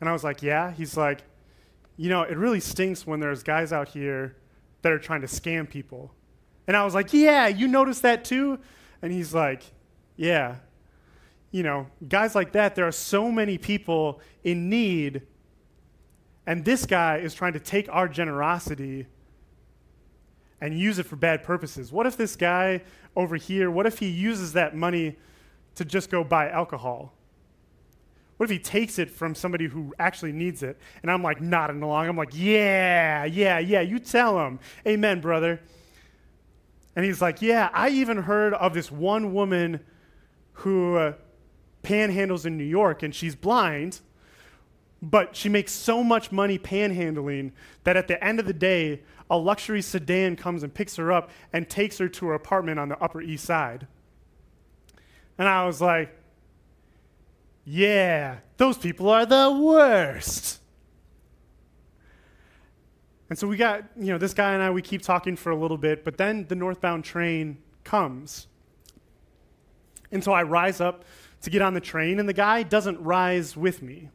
And 0.00 0.08
I 0.08 0.12
was 0.12 0.24
like, 0.24 0.42
Yeah. 0.42 0.72
He's 0.72 0.96
like, 0.96 1.22
You 1.98 2.08
know, 2.08 2.22
it 2.22 2.38
really 2.38 2.60
stinks 2.60 3.06
when 3.06 3.20
there's 3.20 3.42
guys 3.42 3.70
out 3.70 3.88
here 3.88 4.36
that 4.80 4.92
are 4.92 4.98
trying 4.98 5.20
to 5.20 5.26
scam 5.26 5.68
people. 5.68 6.14
And 6.66 6.74
I 6.74 6.84
was 6.84 6.94
like, 6.94 7.12
Yeah, 7.12 7.48
you 7.48 7.68
noticed 7.68 8.00
that 8.02 8.24
too? 8.24 8.58
And 9.02 9.12
he's 9.12 9.34
like, 9.34 9.64
Yeah 10.16 10.56
you 11.50 11.62
know, 11.62 11.86
guys 12.08 12.34
like 12.34 12.52
that, 12.52 12.74
there 12.74 12.86
are 12.86 12.92
so 12.92 13.30
many 13.30 13.56
people 13.56 14.20
in 14.44 14.68
need, 14.68 15.22
and 16.46 16.64
this 16.64 16.84
guy 16.84 17.18
is 17.18 17.34
trying 17.34 17.54
to 17.54 17.60
take 17.60 17.88
our 17.90 18.08
generosity 18.08 19.06
and 20.60 20.78
use 20.78 20.98
it 20.98 21.04
for 21.06 21.16
bad 21.16 21.42
purposes. 21.42 21.92
What 21.92 22.06
if 22.06 22.16
this 22.16 22.36
guy 22.36 22.82
over 23.16 23.36
here, 23.36 23.70
what 23.70 23.86
if 23.86 23.98
he 23.98 24.08
uses 24.08 24.52
that 24.54 24.76
money 24.76 25.16
to 25.76 25.84
just 25.84 26.10
go 26.10 26.22
buy 26.22 26.50
alcohol? 26.50 27.14
What 28.38 28.44
if 28.44 28.50
he 28.50 28.58
takes 28.58 28.98
it 28.98 29.10
from 29.10 29.34
somebody 29.34 29.66
who 29.66 29.94
actually 29.98 30.32
needs 30.32 30.62
it? 30.62 30.78
And 31.02 31.10
I'm 31.10 31.22
like 31.22 31.40
nodding 31.40 31.82
along. 31.82 32.08
I'm 32.08 32.16
like, 32.16 32.32
yeah, 32.32 33.24
yeah, 33.24 33.58
yeah, 33.58 33.82
you 33.82 33.98
tell 33.98 34.44
him. 34.46 34.58
Amen, 34.86 35.20
brother. 35.20 35.60
And 36.96 37.04
he's 37.04 37.20
like, 37.20 37.42
yeah, 37.42 37.68
I 37.72 37.90
even 37.90 38.16
heard 38.16 38.54
of 38.54 38.74
this 38.74 38.90
one 38.90 39.34
woman 39.34 39.80
who. 40.52 40.96
Uh, 40.96 41.12
panhandles 41.82 42.44
in 42.44 42.56
New 42.56 42.64
York 42.64 43.02
and 43.02 43.14
she's 43.14 43.34
blind, 43.34 44.00
but 45.00 45.34
she 45.36 45.48
makes 45.48 45.72
so 45.72 46.02
much 46.02 46.32
money 46.32 46.58
panhandling 46.58 47.52
that 47.84 47.96
at 47.96 48.08
the 48.08 48.22
end 48.22 48.40
of 48.40 48.46
the 48.46 48.52
day, 48.52 49.00
a 49.30 49.36
luxury 49.36 49.82
sedan 49.82 50.36
comes 50.36 50.62
and 50.62 50.72
picks 50.72 50.96
her 50.96 51.12
up 51.12 51.30
and 51.52 51.68
takes 51.68 51.98
her 51.98 52.08
to 52.08 52.26
her 52.26 52.34
apartment 52.34 52.78
on 52.78 52.88
the 52.88 52.98
Upper 52.98 53.20
East 53.20 53.44
Side. 53.44 53.86
And 55.38 55.48
I 55.48 55.66
was 55.66 55.80
like, 55.80 56.14
yeah, 57.70 58.38
those 58.56 58.78
people 58.78 59.10
are 59.10 59.26
the 59.26 59.52
worst. 59.52 60.58
And 63.28 63.38
so 63.38 63.46
we 63.46 63.58
got, 63.58 63.84
you 63.94 64.06
know, 64.06 64.16
this 64.16 64.32
guy 64.32 64.54
and 64.54 64.62
I, 64.62 64.70
we 64.70 64.80
keep 64.80 65.02
talking 65.02 65.36
for 65.36 65.50
a 65.50 65.56
little 65.56 65.76
bit, 65.76 66.02
but 66.02 66.16
then 66.16 66.46
the 66.48 66.54
northbound 66.54 67.04
train 67.04 67.58
comes. 67.84 68.46
And 70.10 70.24
so 70.24 70.32
I 70.32 70.44
rise 70.44 70.80
up 70.80 71.04
to 71.42 71.50
get 71.50 71.60
on 71.60 71.74
the 71.74 71.80
train, 71.80 72.18
and 72.18 72.26
the 72.26 72.32
guy 72.32 72.62
doesn't 72.62 72.98
rise 73.02 73.54
with 73.54 73.82
me. 73.82 74.08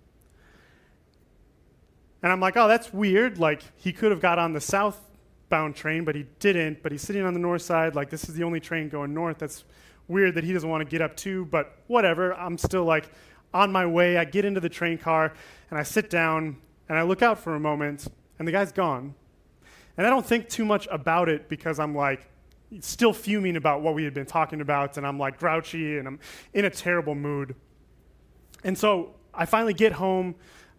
And 2.23 2.31
I'm 2.31 2.39
like, 2.39 2.57
oh, 2.57 2.67
that's 2.67 2.91
weird. 2.91 3.37
Like, 3.37 3.61
he 3.75 3.93
could 3.93 4.09
have 4.09 4.19
got 4.19 4.39
on 4.39 4.53
the 4.53 4.61
southbound 4.61 5.75
train, 5.75 6.05
but 6.05 6.15
he 6.15 6.25
didn't. 6.39 6.81
But 6.81 6.91
he's 6.91 7.03
sitting 7.03 7.21
on 7.21 7.35
the 7.35 7.39
north 7.39 7.61
side. 7.61 7.93
Like, 7.93 8.09
this 8.09 8.27
is 8.27 8.33
the 8.33 8.43
only 8.43 8.59
train 8.59 8.89
going 8.89 9.13
north. 9.13 9.37
That's 9.37 9.63
weird 10.07 10.33
that 10.35 10.43
he 10.43 10.53
doesn't 10.53 10.69
want 10.69 10.81
to 10.81 10.89
get 10.89 11.01
up 11.01 11.15
too, 11.15 11.45
but 11.45 11.77
whatever. 11.87 12.33
I'm 12.33 12.57
still 12.57 12.83
like 12.83 13.09
on 13.53 13.71
my 13.71 13.85
way. 13.85 14.17
I 14.17 14.25
get 14.25 14.45
into 14.45 14.59
the 14.59 14.69
train 14.69 14.97
car, 14.97 15.33
and 15.69 15.79
I 15.79 15.83
sit 15.83 16.09
down, 16.09 16.57
and 16.89 16.97
I 16.97 17.03
look 17.03 17.21
out 17.21 17.39
for 17.39 17.55
a 17.55 17.59
moment, 17.59 18.07
and 18.39 18.47
the 18.47 18.51
guy's 18.51 18.71
gone. 18.71 19.15
And 19.97 20.07
I 20.07 20.09
don't 20.09 20.25
think 20.25 20.49
too 20.49 20.65
much 20.65 20.87
about 20.91 21.29
it 21.29 21.49
because 21.49 21.79
I'm 21.79 21.95
like, 21.95 22.29
still 22.79 23.13
fuming 23.13 23.55
about 23.55 23.81
what 23.81 23.93
we 23.93 24.03
had 24.03 24.13
been 24.13 24.25
talking 24.25 24.61
about, 24.61 24.97
and 24.97 25.05
I'm 25.05 25.19
like 25.19 25.37
grouchy 25.37 25.99
and 25.99 26.07
I'm 26.07 26.19
in 26.53 26.65
a 26.65 26.69
terrible 26.69 27.13
mood. 27.13 27.55
And 28.63 28.75
so 28.75 29.13
I 29.33 29.45
finally 29.45 29.75
get 29.75 29.91
home, 29.91 30.33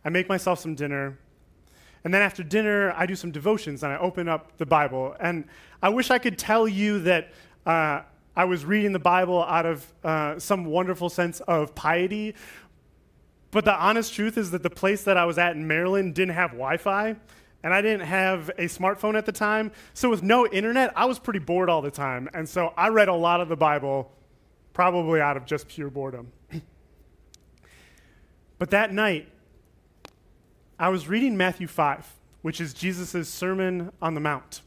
I 0.04 0.08
make 0.08 0.28
myself 0.28 0.58
some 0.58 0.74
dinner, 0.74 1.16
and 2.04 2.12
then 2.12 2.20
after 2.20 2.42
dinner, 2.42 2.92
I 2.96 3.06
do 3.06 3.16
some 3.16 3.30
devotions 3.30 3.82
and 3.82 3.92
I 3.92 3.96
open 3.96 4.28
up 4.28 4.56
the 4.58 4.66
Bible. 4.66 5.16
And 5.18 5.44
I 5.82 5.88
wish 5.88 6.10
I 6.10 6.18
could 6.18 6.38
tell 6.38 6.68
you 6.68 7.00
that 7.00 7.32
uh, 7.64 8.02
I 8.36 8.44
was 8.44 8.66
reading 8.66 8.92
the 8.92 8.98
Bible 8.98 9.42
out 9.42 9.64
of 9.64 9.92
uh, 10.04 10.38
some 10.38 10.66
wonderful 10.66 11.08
sense 11.08 11.40
of 11.40 11.74
piety. 11.74 12.34
But 13.54 13.64
the 13.64 13.80
honest 13.80 14.12
truth 14.12 14.37
is 14.37 14.50
that 14.50 14.64
the 14.64 14.68
place 14.68 15.04
that 15.04 15.16
I 15.16 15.26
was 15.26 15.38
at 15.38 15.54
in 15.54 15.68
Maryland 15.68 16.12
didn't 16.12 16.34
have 16.34 16.50
Wi 16.50 16.76
Fi 16.76 17.14
and 17.62 17.73
I 17.73 17.82
didn't 17.82 18.04
have 18.04 18.49
a 18.49 18.64
smartphone 18.64 19.16
at 19.16 19.26
the 19.26 19.32
time. 19.32 19.70
So, 19.94 20.11
with 20.11 20.25
no 20.25 20.44
internet, 20.44 20.92
I 20.96 21.04
was 21.04 21.20
pretty 21.20 21.38
bored 21.38 21.70
all 21.70 21.80
the 21.80 21.92
time. 21.92 22.28
And 22.34 22.49
so, 22.49 22.75
I 22.76 22.88
read 22.88 23.06
a 23.06 23.14
lot 23.14 23.40
of 23.40 23.49
the 23.49 23.54
Bible, 23.54 24.11
probably 24.73 25.20
out 25.20 25.37
of 25.37 25.46
just 25.46 25.68
pure 25.68 25.88
boredom. 25.88 26.32
but 28.58 28.70
that 28.70 28.92
night, 28.92 29.28
I 30.76 30.88
was 30.88 31.06
reading 31.06 31.37
Matthew 31.37 31.68
5, 31.68 32.12
which 32.42 32.61
is 32.61 32.75
Jesus' 32.75 33.28
Sermon 33.28 33.92
on 34.02 34.14
the 34.14 34.20
Mount. 34.20 34.62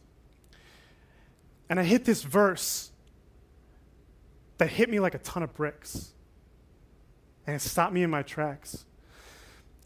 And 1.70 1.78
I 1.78 1.84
hit 1.84 2.06
this 2.06 2.24
verse 2.24 2.92
that 4.60 4.70
hit 4.70 4.90
me 4.90 5.02
like 5.02 5.14
a 5.14 5.20
ton 5.20 5.44
of 5.44 5.54
bricks. 5.54 6.14
And 7.48 7.56
it 7.56 7.62
stopped 7.62 7.94
me 7.94 8.04
in 8.04 8.10
my 8.10 8.22
tracks. 8.22 8.86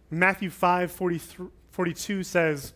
Matthew 0.10 0.50
5 0.50 0.92
42 0.92 2.24
says, 2.24 2.74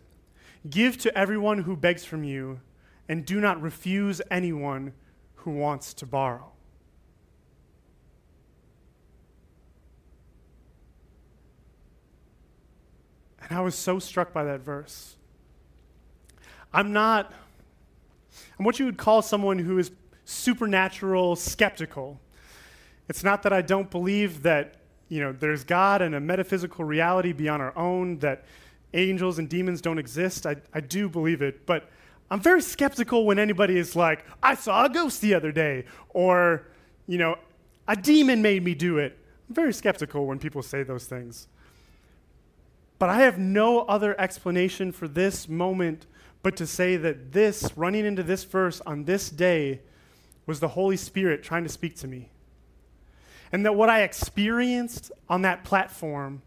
Give 0.69 0.97
to 0.99 1.15
everyone 1.17 1.63
who 1.63 1.75
begs 1.75 2.05
from 2.05 2.23
you, 2.23 2.61
and 3.09 3.25
do 3.25 3.41
not 3.41 3.61
refuse 3.61 4.21
anyone 4.31 4.93
who 5.35 5.51
wants 5.51 5.93
to 5.95 6.05
borrow. 6.05 6.51
And 13.41 13.57
I 13.57 13.61
was 13.61 13.75
so 13.75 13.99
struck 13.99 14.33
by 14.33 14.43
that 14.45 14.61
verse. 14.61 15.17
I'm 16.73 16.93
not, 16.93 17.31
I'm 18.57 18.65
what 18.65 18.79
you 18.79 18.85
would 18.85 18.97
call 18.97 19.21
someone 19.21 19.59
who 19.59 19.77
is 19.77 19.91
supernatural 20.25 21.35
skeptical. 21.35 22.19
It's 23.07 23.23
not 23.23 23.43
that 23.43 23.53
I 23.53 23.61
don't 23.61 23.89
believe 23.91 24.43
that, 24.43 24.75
you 25.09 25.19
know, 25.19 25.31
there's 25.31 25.63
God 25.63 26.01
and 26.01 26.15
a 26.15 26.19
metaphysical 26.19 26.85
reality 26.85 27.33
beyond 27.33 27.61
our 27.61 27.77
own, 27.77 28.19
that 28.19 28.45
angels 28.93 29.39
and 29.39 29.47
demons 29.47 29.81
don't 29.81 29.99
exist. 29.99 30.45
I, 30.45 30.55
I 30.73 30.79
do 30.79 31.09
believe 31.09 31.41
it, 31.41 31.65
but 31.65 31.89
I'm 32.31 32.39
very 32.39 32.61
skeptical 32.61 33.25
when 33.25 33.37
anybody 33.37 33.77
is 33.77 33.95
like, 33.95 34.25
I 34.41 34.55
saw 34.55 34.85
a 34.85 34.89
ghost 34.89 35.21
the 35.21 35.35
other 35.35 35.51
day, 35.51 35.85
or, 36.09 36.67
you 37.07 37.17
know, 37.17 37.37
a 37.87 37.95
demon 37.95 38.41
made 38.41 38.63
me 38.63 38.73
do 38.73 38.97
it. 38.97 39.17
I'm 39.47 39.53
very 39.55 39.73
skeptical 39.73 40.25
when 40.25 40.39
people 40.39 40.63
say 40.63 40.81
those 40.81 41.05
things. 41.05 41.47
But 42.97 43.09
I 43.09 43.19
have 43.19 43.37
no 43.37 43.81
other 43.81 44.19
explanation 44.19 44.91
for 44.91 45.07
this 45.07 45.47
moment 45.47 46.07
but 46.41 46.55
to 46.57 46.65
say 46.65 46.95
that 46.97 47.31
this, 47.31 47.71
running 47.75 48.05
into 48.05 48.23
this 48.23 48.43
verse 48.43 48.81
on 48.85 49.03
this 49.03 49.29
day, 49.29 49.81
was 50.45 50.59
the 50.59 50.69
Holy 50.69 50.97
Spirit 50.97 51.43
trying 51.43 51.63
to 51.63 51.69
speak 51.69 51.95
to 51.97 52.07
me. 52.07 52.29
And 53.51 53.65
that 53.65 53.75
what 53.75 53.89
I 53.89 54.01
experienced 54.01 55.11
on 55.29 55.43
that 55.43 55.63
platform 55.63 56.41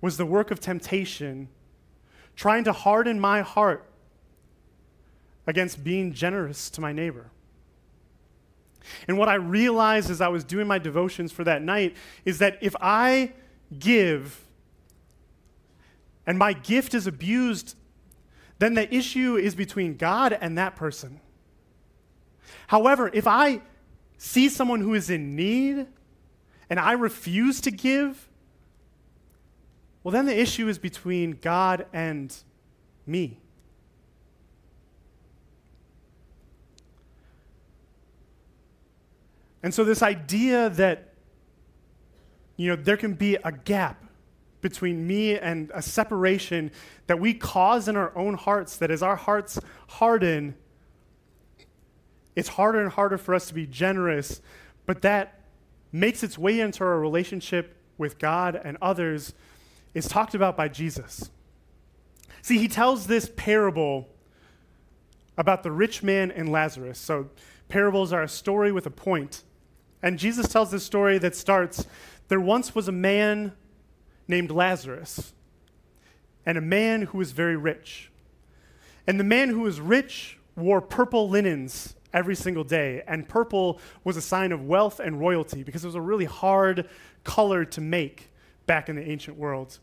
was 0.00 0.16
the 0.16 0.26
work 0.26 0.50
of 0.50 0.60
temptation, 0.60 1.48
trying 2.36 2.64
to 2.64 2.72
harden 2.72 3.18
my 3.18 3.40
heart 3.40 3.88
against 5.46 5.82
being 5.82 6.12
generous 6.12 6.70
to 6.70 6.80
my 6.80 6.92
neighbor. 6.92 7.30
And 9.08 9.18
what 9.18 9.28
I 9.28 9.34
realized 9.34 10.10
as 10.10 10.20
I 10.20 10.28
was 10.28 10.44
doing 10.44 10.66
my 10.66 10.78
devotions 10.78 11.32
for 11.32 11.44
that 11.44 11.62
night 11.62 11.96
is 12.24 12.38
that 12.38 12.58
if 12.60 12.76
I 12.80 13.32
give 13.78 14.44
and 16.26 16.38
my 16.38 16.52
gift 16.52 16.94
is 16.94 17.06
abused, 17.06 17.76
then 18.58 18.74
the 18.74 18.94
issue 18.94 19.36
is 19.36 19.54
between 19.54 19.96
God 19.96 20.36
and 20.38 20.56
that 20.58 20.76
person. 20.76 21.20
However, 22.66 23.10
if 23.12 23.26
I 23.26 23.62
see 24.24 24.48
someone 24.48 24.80
who 24.80 24.94
is 24.94 25.10
in 25.10 25.36
need 25.36 25.86
and 26.70 26.80
I 26.80 26.92
refuse 26.92 27.60
to 27.60 27.70
give, 27.70 28.26
well, 30.02 30.12
then 30.12 30.24
the 30.24 30.36
issue 30.36 30.66
is 30.66 30.78
between 30.78 31.32
God 31.42 31.84
and 31.92 32.34
me. 33.06 33.38
And 39.62 39.74
so, 39.74 39.84
this 39.84 40.02
idea 40.02 40.70
that, 40.70 41.12
you 42.56 42.70
know, 42.70 42.76
there 42.76 42.96
can 42.96 43.12
be 43.12 43.36
a 43.36 43.52
gap 43.52 44.02
between 44.62 45.06
me 45.06 45.38
and 45.38 45.70
a 45.74 45.82
separation 45.82 46.70
that 47.06 47.20
we 47.20 47.34
cause 47.34 47.88
in 47.88 47.96
our 47.96 48.16
own 48.16 48.34
hearts, 48.34 48.78
that 48.78 48.90
as 48.90 49.02
our 49.02 49.16
hearts 49.16 49.58
harden, 49.88 50.54
it's 52.36 52.48
harder 52.48 52.80
and 52.80 52.90
harder 52.90 53.18
for 53.18 53.34
us 53.34 53.46
to 53.46 53.54
be 53.54 53.66
generous, 53.66 54.40
but 54.86 55.02
that 55.02 55.40
makes 55.92 56.22
its 56.22 56.36
way 56.36 56.60
into 56.60 56.82
our 56.84 56.98
relationship 56.98 57.76
with 57.96 58.18
God 58.18 58.60
and 58.62 58.76
others 58.82 59.34
is 59.94 60.08
talked 60.08 60.34
about 60.34 60.56
by 60.56 60.68
Jesus. 60.68 61.30
See, 62.42 62.58
he 62.58 62.68
tells 62.68 63.06
this 63.06 63.30
parable 63.36 64.08
about 65.38 65.62
the 65.62 65.70
rich 65.70 66.02
man 66.02 66.30
and 66.30 66.50
Lazarus. 66.50 66.98
So, 66.98 67.30
parables 67.68 68.12
are 68.12 68.22
a 68.22 68.28
story 68.28 68.72
with 68.72 68.86
a 68.86 68.90
point. 68.90 69.42
And 70.02 70.18
Jesus 70.18 70.48
tells 70.48 70.70
this 70.70 70.84
story 70.84 71.18
that 71.18 71.34
starts 71.34 71.86
There 72.28 72.40
once 72.40 72.74
was 72.74 72.88
a 72.88 72.92
man 72.92 73.52
named 74.28 74.50
Lazarus, 74.50 75.32
and 76.44 76.58
a 76.58 76.60
man 76.60 77.02
who 77.02 77.18
was 77.18 77.32
very 77.32 77.56
rich. 77.56 78.10
And 79.06 79.18
the 79.18 79.24
man 79.24 79.50
who 79.50 79.60
was 79.60 79.80
rich 79.80 80.38
wore 80.56 80.80
purple 80.80 81.28
linens 81.28 81.94
every 82.14 82.36
single 82.36 82.64
day, 82.64 83.02
and 83.06 83.28
purple 83.28 83.80
was 84.04 84.16
a 84.16 84.22
sign 84.22 84.52
of 84.52 84.64
wealth 84.64 85.00
and 85.00 85.20
royalty 85.20 85.62
because 85.62 85.84
it 85.84 85.88
was 85.88 85.96
a 85.96 86.00
really 86.00 86.24
hard 86.24 86.88
color 87.24 87.64
to 87.64 87.80
make 87.80 88.30
back 88.66 88.88
in 88.88 88.96
the 88.96 89.02
ancient 89.02 89.36
world. 89.36 89.78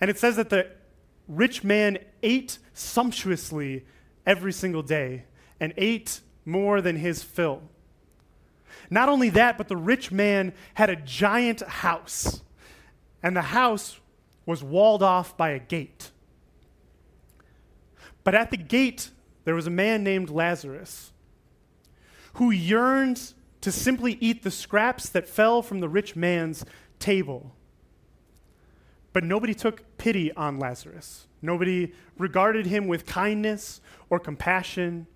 And 0.00 0.10
it 0.10 0.18
says 0.18 0.36
that 0.36 0.48
the 0.48 0.68
rich 1.28 1.62
man 1.62 1.98
ate 2.22 2.58
sumptuously 2.72 3.84
every 4.26 4.52
single 4.52 4.82
day 4.82 5.24
and 5.60 5.72
ate 5.76 6.20
more 6.44 6.80
than 6.80 6.96
his 6.96 7.22
fill. 7.22 7.62
Not 8.88 9.08
only 9.08 9.30
that, 9.30 9.58
but 9.58 9.68
the 9.68 9.76
rich 9.76 10.10
man 10.10 10.54
had 10.74 10.90
a 10.90 10.96
giant 10.96 11.60
house, 11.60 12.42
and 13.22 13.36
the 13.36 13.42
house 13.42 14.00
was 14.46 14.64
walled 14.64 15.02
off 15.02 15.36
by 15.36 15.50
a 15.50 15.58
gate. 15.58 16.10
But 18.24 18.34
at 18.34 18.50
the 18.50 18.56
gate, 18.56 19.10
there 19.44 19.54
was 19.54 19.66
a 19.66 19.70
man 19.70 20.02
named 20.02 20.30
Lazarus 20.30 21.12
who 22.34 22.50
yearned 22.50 23.34
to 23.60 23.72
simply 23.72 24.16
eat 24.20 24.42
the 24.42 24.50
scraps 24.50 25.08
that 25.10 25.28
fell 25.28 25.62
from 25.62 25.80
the 25.80 25.88
rich 25.88 26.16
man's 26.16 26.64
table. 26.98 27.54
But 29.12 29.24
nobody 29.24 29.54
took 29.54 29.98
pity 29.98 30.32
on 30.32 30.58
Lazarus. 30.58 31.26
Nobody 31.42 31.92
regarded 32.16 32.66
him 32.66 32.86
with 32.86 33.06
kindness 33.06 33.80
or 34.08 34.18
compassion. 34.18 35.06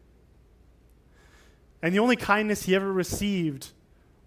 And 1.83 1.95
the 1.95 1.99
only 1.99 2.17
kindness 2.17 2.65
he 2.65 2.75
ever 2.75 2.93
received 2.93 3.73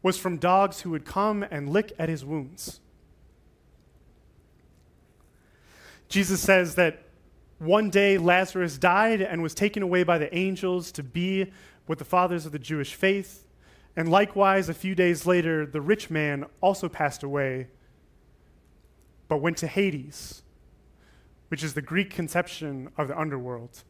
was 0.02 0.17
from 0.17 0.38
dogs 0.38 0.82
who 0.82 0.91
would 0.91 1.06
come 1.06 1.43
and 1.43 1.69
lick 1.69 1.91
at 2.00 2.08
his 2.08 2.23
wounds. 2.23 2.80
Jesus 6.08 6.39
says 6.39 6.76
that 6.76 7.04
one 7.60 7.89
day 7.89 8.17
Lazarus 8.17 8.78
died 8.78 9.21
and 9.21 9.41
was 9.41 9.54
taken 9.54 9.84
away 9.84 10.04
by 10.04 10.17
the 10.17 10.34
angels 10.36 10.91
to 10.93 11.04
be 11.04 11.52
with 11.88 12.00
the 12.00 12.06
fathers 12.06 12.45
of 12.45 12.52
the 12.52 12.60
Jewish 12.60 12.93
faith. 12.95 13.47
And 13.95 14.10
likewise, 14.10 14.69
a 14.69 14.73
few 14.73 14.95
days 14.95 15.26
later, 15.26 15.65
the 15.65 15.82
rich 15.82 16.10
man 16.10 16.45
also 16.62 16.88
passed 16.88 17.23
away, 17.23 17.67
but 19.28 19.38
went 19.38 19.58
to 19.58 19.67
Hades, 19.67 20.43
which 21.50 21.63
is 21.63 21.73
the 21.73 21.82
Greek 21.82 22.10
conception 22.10 22.89
of 22.97 23.08
the 23.08 23.19
underworld. 23.19 23.84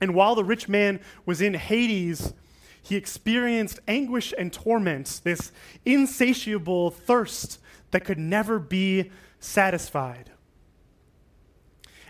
And 0.00 0.14
while 0.14 0.34
the 0.34 0.44
rich 0.44 0.68
man 0.68 1.00
was 1.24 1.40
in 1.40 1.54
Hades, 1.54 2.32
he 2.82 2.96
experienced 2.96 3.78
anguish 3.86 4.34
and 4.36 4.52
torment, 4.52 5.20
this 5.22 5.52
insatiable 5.84 6.90
thirst 6.90 7.60
that 7.92 8.04
could 8.04 8.18
never 8.18 8.58
be 8.58 9.12
satisfied. 9.38 10.31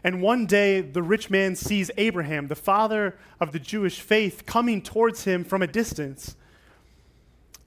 And 0.05 0.21
one 0.21 0.47
day, 0.47 0.81
the 0.81 1.03
rich 1.03 1.31
man 1.31 1.55
sees 1.55 1.91
Abraham, 1.97 2.49
the 2.49 2.57
father 2.57 3.17
of 3.41 3.53
the 3.53 3.61
Jewish 3.61 4.01
faith, 4.01 4.47
coming 4.47 4.83
towards 4.83 5.25
him 5.25 5.45
from 5.45 5.63
a 5.63 5.67
distance. 5.67 6.37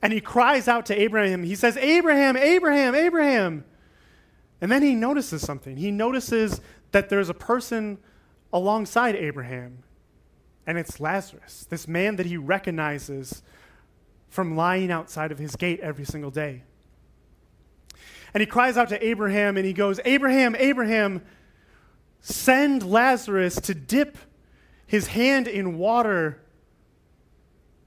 And 0.02 0.12
he 0.12 0.20
cries 0.20 0.68
out 0.68 0.86
to 0.88 1.02
Abraham. 1.02 1.44
He 1.44 1.56
says, 1.56 1.78
Abraham, 1.78 2.36
Abraham, 2.36 2.94
Abraham. 2.94 3.64
And 4.60 4.72
then 4.72 4.82
he 4.82 4.96
notices 4.96 5.42
something. 5.42 5.78
He 5.78 5.92
notices 5.92 6.60
that 6.92 7.10
there's 7.10 7.30
a 7.30 7.34
person 7.34 7.98
alongside 8.52 9.16
Abraham, 9.16 9.84
and 10.66 10.78
it's 10.78 11.02
Lazarus, 11.02 11.68
this 11.70 11.88
man 11.90 12.16
that 12.16 12.26
he 12.26 12.38
recognizes 12.38 13.44
from 14.30 14.56
lying 14.56 14.92
outside 14.92 15.32
of 15.32 15.38
his 15.38 15.56
gate 15.58 15.82
every 15.82 16.06
single 16.06 16.32
day. 16.32 16.64
And 18.34 18.42
he 18.42 18.48
cries 18.48 18.78
out 18.78 18.90
to 18.90 19.06
Abraham 19.06 19.58
and 19.58 19.66
he 19.66 19.74
goes, 19.74 20.00
Abraham, 20.06 20.56
Abraham, 20.58 21.22
Send 22.28 22.82
Lazarus 22.82 23.58
to 23.62 23.76
dip 23.76 24.18
his 24.88 25.06
hand 25.10 25.48
in 25.48 25.78
water, 25.78 26.42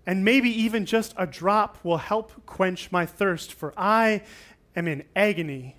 and 0.07 0.25
maybe 0.25 0.49
even 0.49 0.87
just 0.87 1.13
a 1.17 1.27
drop 1.27 1.77
will 1.83 1.97
help 1.97 2.47
quench 2.47 2.93
my 2.93 3.05
thirst, 3.05 3.53
for 3.53 3.75
I 3.77 4.23
am 4.77 4.87
in 4.87 5.03
agony. 5.17 5.75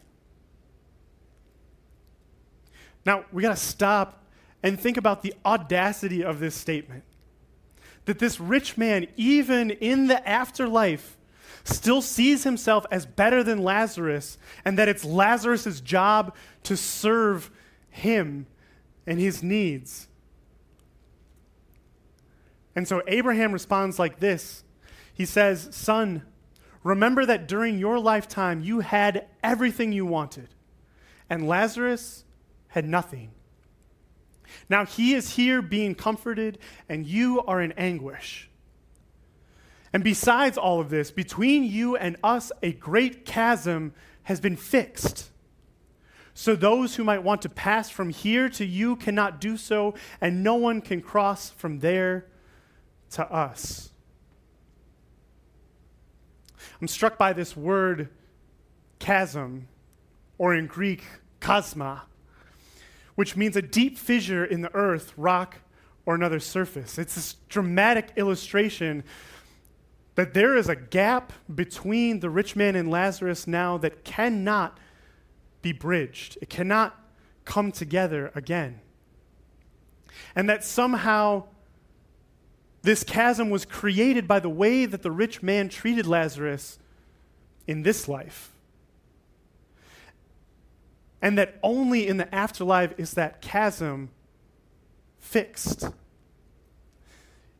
Now, 3.06 3.24
we 3.32 3.42
got 3.42 3.56
to 3.56 3.64
stop 3.64 4.26
and 4.62 4.78
think 4.78 4.98
about 4.98 5.22
the 5.22 5.34
audacity 5.46 6.22
of 6.22 6.42
this 6.42 6.54
statement. 6.54 7.06
That 8.04 8.20
this 8.20 8.42
rich 8.42 8.78
man, 8.78 9.08
even 9.16 9.72
in 9.72 10.08
the 10.08 10.28
afterlife, 10.28 11.18
still 11.64 12.02
sees 12.02 12.44
himself 12.44 12.86
as 12.92 13.06
better 13.06 13.42
than 13.42 13.64
Lazarus, 13.64 14.38
and 14.66 14.78
that 14.78 14.90
it's 14.90 15.06
Lazarus' 15.06 15.80
job 15.80 16.36
to 16.64 16.76
serve 16.76 17.52
him 17.90 18.48
and 19.06 19.20
his 19.20 19.42
needs. 19.42 20.08
And 22.76 22.88
so 22.88 23.02
Abraham 23.08 23.52
responds 23.52 24.00
like 24.00 24.20
this 24.20 24.64
He 25.14 25.26
says, 25.26 25.70
Son, 25.72 26.24
remember 26.84 27.26
that 27.26 27.48
during 27.48 27.78
your 27.80 28.00
lifetime 28.00 28.62
you 28.62 28.80
had 28.80 29.28
everything 29.44 29.92
you 29.92 30.06
wanted, 30.06 30.50
and 31.30 31.48
Lazarus 31.48 32.24
had 32.70 32.86
nothing. 32.86 33.32
Now 34.70 34.86
he 34.86 35.14
is 35.14 35.36
here 35.36 35.62
being 35.62 35.96
comforted, 35.96 36.58
and 36.88 37.06
you 37.06 37.42
are 37.42 37.62
in 37.62 37.72
anguish. 37.74 38.50
And 39.92 40.04
besides 40.04 40.58
all 40.58 40.80
of 40.80 40.90
this, 40.90 41.10
between 41.10 41.64
you 41.64 41.96
and 41.96 42.16
us, 42.24 42.52
a 42.62 42.72
great 42.72 43.26
chasm 43.26 43.94
has 44.24 44.40
been 44.40 44.56
fixed 44.56 45.32
so 46.34 46.56
those 46.56 46.96
who 46.96 47.04
might 47.04 47.24
want 47.24 47.42
to 47.42 47.50
pass 47.50 47.90
from 47.90 48.10
here 48.10 48.50
to 48.50 48.66
you 48.66 48.96
cannot 48.96 49.42
do 49.42 49.58
so, 49.58 49.94
and 50.22 50.44
no 50.44 50.56
one 50.56 50.82
can 50.82 51.02
cross 51.02 51.50
from 51.50 51.80
there 51.80 52.26
to 53.12 53.30
us. 53.32 53.90
I'm 56.82 56.88
struck 56.88 57.18
by 57.18 57.34
this 57.34 57.58
word 57.58 58.10
chasm, 59.00 59.68
or 60.38 60.54
in 60.54 60.68
Greek, 60.68 61.04
chasma, 61.42 62.02
which 63.16 63.36
means 63.36 63.56
a 63.58 63.62
deep 63.62 63.98
fissure 63.98 64.46
in 64.46 64.62
the 64.62 64.74
earth, 64.74 65.14
rock, 65.18 65.58
or 66.06 66.16
another 66.16 66.40
surface. 66.40 66.98
It's 66.98 67.16
this 67.16 67.36
dramatic 67.50 68.12
illustration 68.16 69.04
that 70.16 70.34
there 70.34 70.56
is 70.56 70.68
a 70.68 70.76
gap 70.76 71.32
between 71.54 72.20
the 72.20 72.30
rich 72.30 72.56
man 72.56 72.76
and 72.76 72.90
Lazarus 72.90 73.48
now 73.48 73.78
that 73.78 74.04
cannot 74.04 74.78
be 75.62 75.72
bridged, 75.72 76.38
it 76.42 76.50
cannot 76.50 76.96
come 77.46 77.72
together 77.72 78.32
again. 78.36 78.80
And 80.36 80.50
that 80.50 80.64
somehow 80.64 81.46
this 82.82 83.04
chasm 83.04 83.50
was 83.50 83.66
created 83.66 84.28
by 84.28 84.40
the 84.40 84.50
way 84.50 84.86
that 84.86 85.02
the 85.02 85.12
rich 85.12 85.44
man 85.44 85.70
treated 85.70 86.08
Lazarus 86.08 86.80
in 87.68 87.84
this 87.84 88.08
life. 88.08 88.52
And 91.22 91.38
that 91.38 91.60
only 91.62 92.08
in 92.08 92.18
the 92.18 92.34
afterlife 92.34 92.94
is 92.98 93.12
that 93.16 93.42
chasm 93.42 94.10
fixed. 95.20 95.90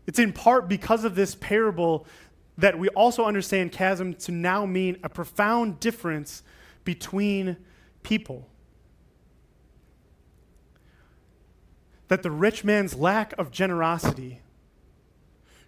It's 0.08 0.20
in 0.20 0.32
part 0.32 0.70
because 0.70 1.04
of 1.04 1.16
this 1.16 1.36
parable 1.36 2.08
that 2.58 2.80
we 2.80 2.90
also 2.90 3.26
understand 3.26 3.72
chasm 3.72 4.14
to 4.14 4.32
now 4.32 4.66
mean 4.66 4.98
a 5.04 5.10
profound 5.10 5.80
difference 5.80 6.44
between 6.84 7.58
people. 8.04 8.48
That 12.08 12.24
the 12.24 12.32
rich 12.32 12.64
man's 12.64 12.96
lack 12.96 13.34
of 13.38 13.52
generosity 13.52 14.42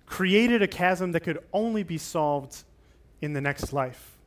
created 0.05 0.61
a 0.61 0.67
chasm 0.67 1.11
that 1.13 1.21
could 1.21 1.39
only 1.53 1.83
be 1.83 1.97
solved 1.97 2.63
in 3.21 3.33
the 3.33 3.41
next 3.41 3.71
life. 3.71 4.17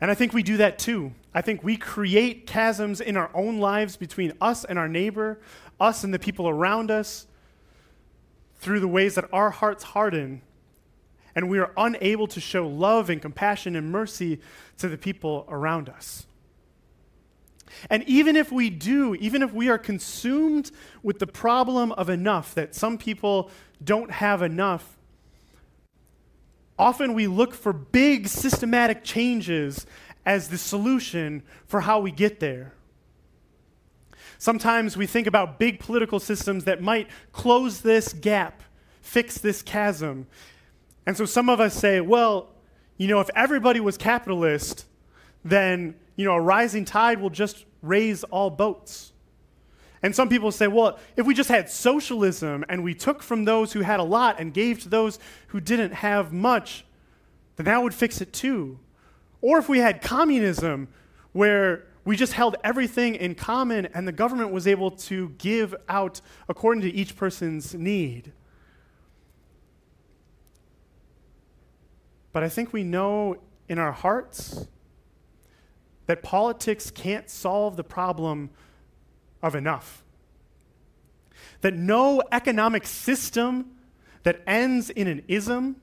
And 0.00 0.10
I 0.10 0.14
think 0.14 0.32
we 0.32 0.42
do 0.42 0.56
that 0.56 0.78
too. 0.78 1.12
I 1.34 1.42
think 1.42 1.62
we 1.62 1.76
create 1.76 2.46
chasms 2.46 3.00
in 3.00 3.16
our 3.16 3.30
own 3.34 3.58
lives 3.58 3.96
between 3.96 4.32
us 4.40 4.64
and 4.64 4.78
our 4.78 4.88
neighbor, 4.88 5.40
us 5.80 6.04
and 6.04 6.12
the 6.12 6.18
people 6.18 6.48
around 6.48 6.90
us, 6.90 7.26
through 8.56 8.80
the 8.80 8.88
ways 8.88 9.14
that 9.16 9.28
our 9.32 9.50
hearts 9.50 9.84
harden, 9.84 10.42
and 11.34 11.48
we 11.48 11.58
are 11.58 11.72
unable 11.76 12.26
to 12.28 12.40
show 12.40 12.66
love 12.66 13.10
and 13.10 13.20
compassion 13.20 13.76
and 13.76 13.90
mercy 13.90 14.40
to 14.78 14.88
the 14.88 14.98
people 14.98 15.46
around 15.48 15.88
us. 15.88 16.26
And 17.88 18.02
even 18.06 18.36
if 18.36 18.52
we 18.52 18.68
do, 18.68 19.14
even 19.14 19.42
if 19.42 19.52
we 19.52 19.68
are 19.70 19.78
consumed 19.78 20.70
with 21.02 21.18
the 21.18 21.26
problem 21.26 21.92
of 21.92 22.10
enough, 22.10 22.54
that 22.54 22.74
some 22.74 22.98
people 22.98 23.50
don't 23.82 24.10
have 24.10 24.42
enough, 24.42 24.98
Often 26.78 27.14
we 27.14 27.26
look 27.26 27.54
for 27.54 27.72
big 27.72 28.26
systematic 28.26 29.04
changes 29.04 29.86
as 30.24 30.48
the 30.48 30.58
solution 30.58 31.44
for 31.66 31.82
how 31.82 32.00
we 32.00 32.10
get 32.10 32.40
there. 32.40 32.72
Sometimes 34.38 34.96
we 34.96 35.06
think 35.06 35.28
about 35.28 35.60
big 35.60 35.78
political 35.78 36.18
systems 36.18 36.64
that 36.64 36.82
might 36.82 37.08
close 37.30 37.82
this 37.82 38.12
gap, 38.12 38.62
fix 39.00 39.38
this 39.38 39.62
chasm. 39.62 40.26
And 41.06 41.16
so 41.16 41.24
some 41.24 41.48
of 41.48 41.60
us 41.60 41.74
say, 41.74 42.00
well, 42.00 42.50
you 42.96 43.08
know, 43.08 43.20
if 43.20 43.28
everybody 43.34 43.80
was 43.80 43.96
capitalist, 43.96 44.86
then, 45.44 45.94
you 46.16 46.24
know, 46.24 46.34
a 46.34 46.40
rising 46.40 46.84
tide 46.84 47.20
will 47.20 47.30
just 47.30 47.64
raise 47.82 48.22
all 48.24 48.50
boats. 48.50 49.12
And 50.02 50.14
some 50.14 50.28
people 50.28 50.50
say, 50.50 50.66
well, 50.66 50.98
if 51.16 51.26
we 51.26 51.34
just 51.34 51.48
had 51.48 51.70
socialism 51.70 52.64
and 52.68 52.82
we 52.82 52.94
took 52.94 53.22
from 53.22 53.44
those 53.44 53.72
who 53.72 53.80
had 53.80 54.00
a 54.00 54.04
lot 54.04 54.40
and 54.40 54.52
gave 54.52 54.80
to 54.82 54.88
those 54.88 55.18
who 55.48 55.60
didn't 55.60 55.92
have 55.92 56.32
much, 56.32 56.84
then 57.56 57.66
that 57.66 57.82
would 57.82 57.94
fix 57.94 58.20
it 58.20 58.32
too. 58.32 58.78
Or 59.40 59.58
if 59.58 59.68
we 59.68 59.78
had 59.78 60.02
communism 60.02 60.88
where 61.32 61.86
we 62.04 62.16
just 62.16 62.32
held 62.32 62.56
everything 62.64 63.14
in 63.14 63.34
common 63.34 63.86
and 63.94 64.06
the 64.06 64.12
government 64.12 64.50
was 64.50 64.66
able 64.66 64.90
to 64.90 65.30
give 65.38 65.74
out 65.88 66.20
according 66.48 66.82
to 66.82 66.90
each 66.90 67.16
person's 67.16 67.74
need. 67.74 68.32
But 72.32 72.42
I 72.42 72.48
think 72.48 72.72
we 72.72 72.82
know 72.82 73.36
in 73.68 73.78
our 73.78 73.92
hearts 73.92 74.66
that 76.06 76.22
politics 76.22 76.90
can't 76.90 77.30
solve 77.30 77.76
the 77.76 77.84
problem 77.84 78.50
of 79.42 79.54
enough. 79.54 80.02
That 81.60 81.74
no 81.74 82.22
economic 82.32 82.86
system 82.86 83.72
that 84.22 84.42
ends 84.46 84.90
in 84.90 85.06
an 85.06 85.22
ism 85.28 85.76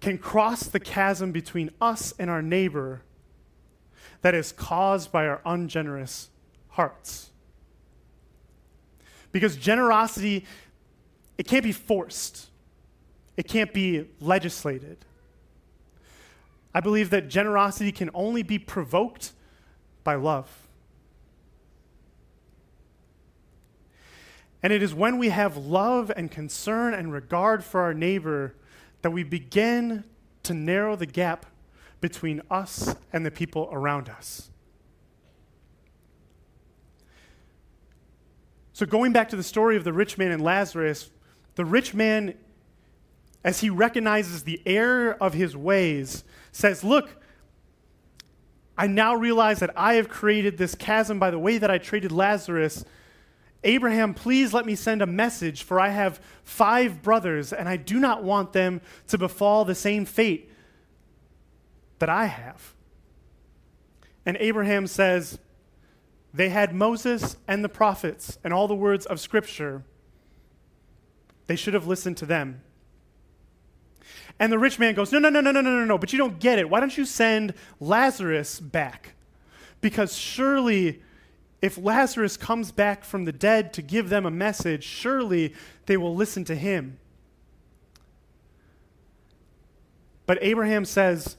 can 0.00 0.18
cross 0.18 0.64
the 0.64 0.80
chasm 0.80 1.32
between 1.32 1.70
us 1.80 2.12
and 2.18 2.28
our 2.28 2.42
neighbor 2.42 3.02
that 4.20 4.34
is 4.34 4.52
caused 4.52 5.10
by 5.10 5.26
our 5.26 5.40
ungenerous 5.46 6.28
hearts. 6.68 7.30
Because 9.32 9.56
generosity, 9.56 10.44
it 11.38 11.46
can't 11.46 11.64
be 11.64 11.72
forced, 11.72 12.50
it 13.36 13.48
can't 13.48 13.72
be 13.72 14.06
legislated. 14.20 14.98
I 16.74 16.80
believe 16.80 17.10
that 17.10 17.28
generosity 17.28 17.92
can 17.92 18.10
only 18.14 18.42
be 18.42 18.58
provoked 18.58 19.32
by 20.02 20.16
love. 20.16 20.64
And 24.62 24.72
it 24.72 24.82
is 24.82 24.94
when 24.94 25.18
we 25.18 25.28
have 25.28 25.56
love 25.56 26.10
and 26.16 26.30
concern 26.30 26.94
and 26.94 27.12
regard 27.12 27.62
for 27.62 27.82
our 27.82 27.92
neighbor 27.92 28.54
that 29.02 29.10
we 29.10 29.22
begin 29.22 30.04
to 30.42 30.54
narrow 30.54 30.96
the 30.96 31.06
gap 31.06 31.46
between 32.00 32.40
us 32.50 32.96
and 33.12 33.24
the 33.26 33.30
people 33.30 33.68
around 33.70 34.08
us. 34.08 34.50
So, 38.72 38.86
going 38.86 39.12
back 39.12 39.28
to 39.28 39.36
the 39.36 39.42
story 39.42 39.76
of 39.76 39.84
the 39.84 39.92
rich 39.92 40.18
man 40.18 40.32
and 40.32 40.42
Lazarus, 40.42 41.10
the 41.54 41.64
rich 41.64 41.94
man, 41.94 42.34
as 43.44 43.60
he 43.60 43.68
recognizes 43.68 44.42
the 44.42 44.60
error 44.64 45.16
of 45.20 45.34
his 45.34 45.54
ways, 45.54 46.24
says, 46.50 46.82
Look, 46.82 47.20
I 48.76 48.86
now 48.86 49.14
realize 49.14 49.60
that 49.60 49.70
I 49.76 49.94
have 49.94 50.08
created 50.08 50.56
this 50.56 50.74
chasm 50.74 51.18
by 51.18 51.30
the 51.30 51.38
way 51.38 51.58
that 51.58 51.70
I 51.70 51.78
treated 51.78 52.10
Lazarus. 52.10 52.84
Abraham, 53.62 54.14
please 54.14 54.52
let 54.52 54.66
me 54.66 54.74
send 54.74 55.00
a 55.00 55.06
message, 55.06 55.62
for 55.62 55.78
I 55.78 55.90
have 55.90 56.20
five 56.42 57.02
brothers, 57.02 57.52
and 57.52 57.68
I 57.68 57.76
do 57.76 57.98
not 58.00 58.24
want 58.24 58.52
them 58.52 58.80
to 59.08 59.18
befall 59.18 59.64
the 59.64 59.74
same 59.74 60.04
fate 60.04 60.50
that 61.98 62.08
I 62.08 62.26
have. 62.26 62.74
And 64.26 64.36
Abraham 64.40 64.86
says, 64.86 65.38
They 66.32 66.48
had 66.48 66.74
Moses 66.74 67.36
and 67.46 67.62
the 67.62 67.68
prophets 67.68 68.38
and 68.42 68.52
all 68.52 68.68
the 68.68 68.74
words 68.74 69.06
of 69.06 69.20
Scripture. 69.20 69.82
They 71.46 71.56
should 71.56 71.74
have 71.74 71.86
listened 71.86 72.16
to 72.18 72.26
them. 72.26 72.62
And 74.38 74.50
the 74.50 74.58
rich 74.58 74.78
man 74.78 74.94
goes, 74.94 75.12
No, 75.12 75.18
no, 75.18 75.28
no, 75.28 75.40
no, 75.40 75.50
no, 75.50 75.60
no, 75.60 75.78
no, 75.78 75.84
no, 75.84 75.98
but 75.98 76.12
you 76.12 76.18
don't 76.18 76.38
get 76.40 76.58
it. 76.58 76.68
Why 76.68 76.80
don't 76.80 76.96
you 76.96 77.04
send 77.04 77.54
Lazarus 77.80 78.60
back? 78.60 79.14
Because 79.80 80.16
surely, 80.16 81.02
if 81.62 81.78
Lazarus 81.78 82.36
comes 82.36 82.72
back 82.72 83.04
from 83.04 83.24
the 83.24 83.32
dead 83.32 83.72
to 83.74 83.82
give 83.82 84.08
them 84.08 84.26
a 84.26 84.30
message, 84.30 84.84
surely 84.84 85.54
they 85.86 85.96
will 85.96 86.14
listen 86.14 86.44
to 86.44 86.54
him. 86.54 86.98
But 90.26 90.38
Abraham 90.40 90.84
says, 90.84 91.36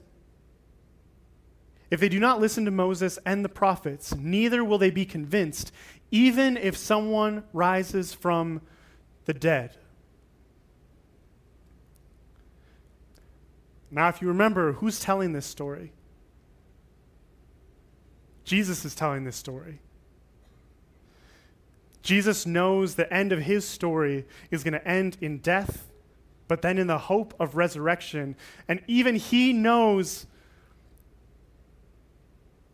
If 1.91 1.99
they 1.99 2.09
do 2.09 2.19
not 2.19 2.39
listen 2.39 2.65
to 2.65 2.71
Moses 2.71 3.19
and 3.25 3.43
the 3.43 3.49
prophets, 3.49 4.15
neither 4.15 4.63
will 4.63 4.77
they 4.77 4.91
be 4.91 5.05
convinced, 5.05 5.71
even 6.11 6.55
if 6.55 6.77
someone 6.77 7.43
rises 7.51 8.13
from 8.13 8.61
the 9.25 9.33
dead. 9.33 9.75
Now, 13.95 14.09
if 14.09 14.21
you 14.21 14.27
remember, 14.27 14.73
who's 14.73 14.99
telling 14.99 15.31
this 15.31 15.45
story? 15.45 15.93
Jesus 18.43 18.83
is 18.83 18.93
telling 18.93 19.23
this 19.23 19.37
story. 19.37 19.79
Jesus 22.01 22.45
knows 22.45 22.95
the 22.95 23.11
end 23.11 23.31
of 23.31 23.43
his 23.43 23.65
story 23.65 24.25
is 24.51 24.65
going 24.65 24.73
to 24.73 24.85
end 24.85 25.15
in 25.21 25.37
death, 25.37 25.87
but 26.49 26.61
then 26.61 26.77
in 26.77 26.87
the 26.87 26.97
hope 26.97 27.33
of 27.39 27.55
resurrection. 27.55 28.35
And 28.67 28.81
even 28.85 29.15
he 29.15 29.53
knows 29.53 30.27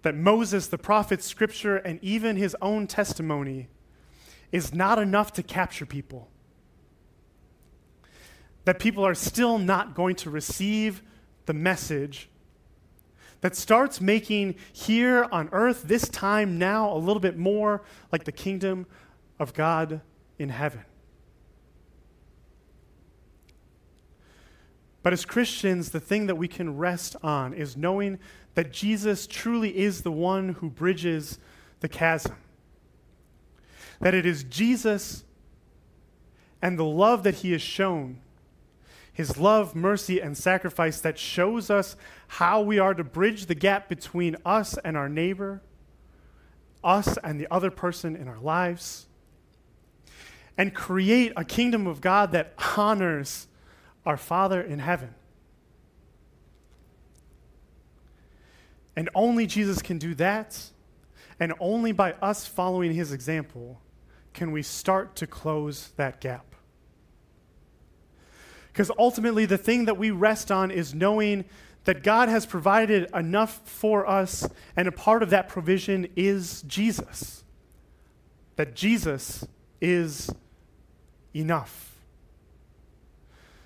that 0.02 0.16
Moses, 0.16 0.66
the 0.66 0.80
prophet, 0.80 1.22
scripture, 1.22 1.78
and 1.78 2.00
even 2.02 2.36
his 2.36 2.58
own 2.64 2.88
testimony 2.88 3.68
is 4.52 4.74
not 4.74 4.98
enough 4.98 5.32
to 5.34 5.44
capture 5.44 5.86
people. 5.86 6.32
That 8.66 8.80
people 8.80 9.06
are 9.06 9.14
still 9.14 9.60
not 9.60 9.94
going 9.94 10.16
to 10.16 10.32
receive 10.32 11.04
the 11.52 11.58
message 11.60 12.30
that 13.42 13.58
starts 13.58 14.00
making 14.00 14.56
here 14.72 15.28
on 15.34 15.50
earth, 15.52 15.84
this 15.84 16.08
time 16.08 16.58
now, 16.58 16.94
a 16.94 16.96
little 16.96 17.20
bit 17.20 17.38
more 17.38 17.82
like 18.10 18.24
the 18.24 18.32
kingdom 18.32 18.86
of 19.38 19.54
God 19.54 20.00
in 20.40 20.48
heaven. 20.48 20.86
But 25.04 25.12
as 25.12 25.26
Christians, 25.26 25.92
the 25.92 26.00
thing 26.00 26.28
that 26.28 26.36
we 26.36 26.48
can 26.48 26.78
rest 26.78 27.18
on 27.22 27.54
is 27.54 27.76
knowing 27.76 28.18
that 28.54 28.72
Jesus 28.72 29.28
truly 29.28 29.78
is 29.78 30.04
the 30.04 30.12
one 30.12 30.54
who 30.54 30.70
bridges 30.70 31.38
the 31.82 31.90
chasm. 31.90 32.38
That 34.00 34.14
it 34.14 34.26
is 34.26 34.46
Jesus 34.46 35.26
and 36.62 36.80
the 36.80 36.86
love 36.86 37.24
that 37.24 37.36
he 37.36 37.52
has 37.52 37.62
shown 37.62 38.22
his 39.13 39.38
love, 39.38 39.76
mercy, 39.76 40.19
and 40.19 40.38
sacrifice 40.38 41.02
that 41.02 41.17
shows 41.17 41.69
us 41.69 41.95
how 42.28 42.62
we 42.62 42.80
are 42.80 42.93
to 42.93 43.04
bridge 43.04 43.47
the 43.47 43.56
gap 43.56 43.89
between 43.89 44.38
us 44.45 44.78
and 44.86 44.95
our 44.95 45.10
neighbor, 45.10 45.62
us 46.84 47.17
and 47.24 47.39
the 47.39 47.47
other 47.52 47.69
person 47.69 48.15
in 48.15 48.28
our 48.28 48.39
lives, 48.39 49.08
and 50.58 50.74
create 50.74 51.34
a 51.36 51.43
kingdom 51.43 51.88
of 51.88 52.02
God 52.02 52.32
that 52.32 52.54
honors 52.78 53.47
our 54.06 54.17
Father 54.17 54.62
in 54.62 54.80
heaven. 54.80 55.13
And 58.95 59.10
only 59.15 59.45
Jesus 59.45 59.82
can 59.82 59.97
do 59.97 60.15
that, 60.15 60.69
and 61.39 61.54
only 61.60 61.91
by 61.91 62.13
us 62.13 62.45
following 62.47 62.93
his 62.93 63.12
example 63.12 63.82
can 64.34 64.52
we 64.52 64.62
start 64.62 65.15
to 65.17 65.28
close 65.28 65.89
that 65.97 66.21
gap. 66.21 66.51
Because 68.72 68.92
ultimately, 68.98 69.46
the 69.46 69.58
thing 69.58 69.86
that 69.86 69.98
we 69.98 70.12
rest 70.12 70.52
on 70.52 70.72
is 70.72 70.94
knowing 70.94 71.46
that 71.84 72.04
God 72.04 72.30
has 72.30 72.46
provided 72.46 73.10
enough 73.14 73.62
for 73.66 74.08
us, 74.08 74.48
and 74.76 74.88
a 74.88 74.92
part 74.92 75.24
of 75.24 75.30
that 75.32 75.50
provision 75.50 76.08
is 76.16 76.62
Jesus. 76.64 77.44
that 78.56 78.76
Jesus 78.76 79.44
is 79.82 80.30
enough. 81.34 81.96